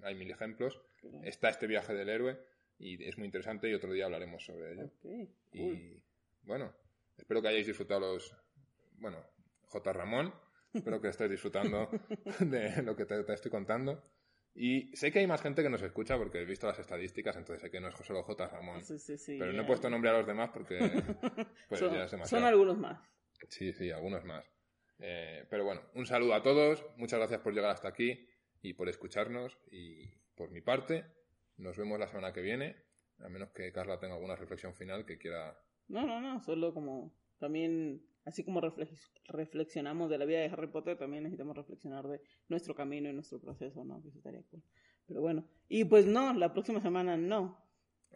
[0.02, 0.78] hay, mil ejemplos.
[1.22, 2.38] Está este viaje del héroe
[2.78, 4.90] y es muy interesante y otro día hablaremos sobre ello.
[5.50, 6.04] Y
[6.42, 6.76] bueno,
[7.16, 8.36] espero que hayáis disfrutado los.
[8.98, 9.24] Bueno,
[9.62, 9.92] J.
[9.94, 10.34] Ramón,
[10.74, 11.88] espero que estéis disfrutando
[12.40, 14.04] de lo que te, te estoy contando.
[14.54, 17.60] Y sé que hay más gente que nos escucha porque he visto las estadísticas, entonces
[17.60, 18.48] sé que no es solo J.
[18.48, 18.84] Ramón.
[18.84, 20.78] Sí, sí, sí, Pero no he puesto nombre a los demás porque
[21.68, 23.00] pues son, ya es son algunos más.
[23.48, 24.44] Sí, sí, algunos más.
[25.00, 28.28] Eh, pero bueno, un saludo a todos, muchas gracias por llegar hasta aquí
[28.62, 29.58] y por escucharnos.
[29.72, 31.04] Y por mi parte,
[31.56, 32.76] nos vemos la semana que viene,
[33.18, 35.58] a menos que Carla tenga alguna reflexión final que quiera.
[35.88, 40.68] No, no, no, solo como también, así como reflex- reflexionamos de la vida de Harry
[40.68, 44.00] Potter, también necesitamos reflexionar de nuestro camino y nuestro proceso, ¿no?
[44.02, 44.62] Que eso estaría cool.
[45.06, 47.62] Pero bueno, y pues no, la próxima semana no,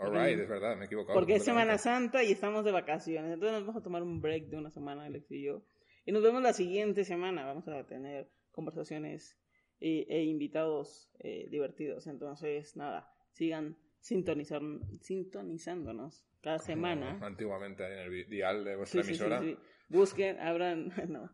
[0.00, 1.18] Alright, es verdad, me he equivocado.
[1.18, 1.76] porque es Semana.
[1.76, 5.04] Santa y estamos de vacaciones, entonces nos vamos a tomar un break de una semana,
[5.04, 5.62] Alex y yo,
[6.06, 9.36] y nos vemos la siguiente semana, vamos a tener conversaciones
[9.80, 14.62] e, e invitados eh, divertidos, entonces nada, sigan sintonizar,
[15.00, 17.18] sintonizándonos cada semana.
[17.22, 19.41] Antiguamente en el dial de vuestra sí, sí, emisora.
[19.41, 19.59] sí.
[19.89, 21.30] Busquen, abran, no.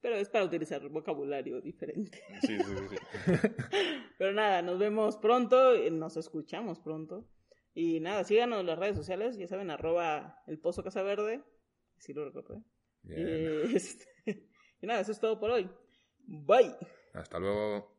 [0.00, 2.22] Pero es para utilizar vocabulario diferente.
[2.42, 2.96] Sí, sí, sí.
[4.18, 7.26] Pero nada, nos vemos pronto, eh, nos escuchamos pronto.
[7.72, 11.42] Y nada, síganos en las redes sociales, ya saben, arroba el Pozo Casa Verde,
[11.98, 12.62] si lo recuerdo.
[13.08, 14.06] Eh, este,
[14.80, 15.68] y nada, eso es todo por hoy.
[16.18, 16.76] Bye.
[17.14, 17.93] Hasta luego.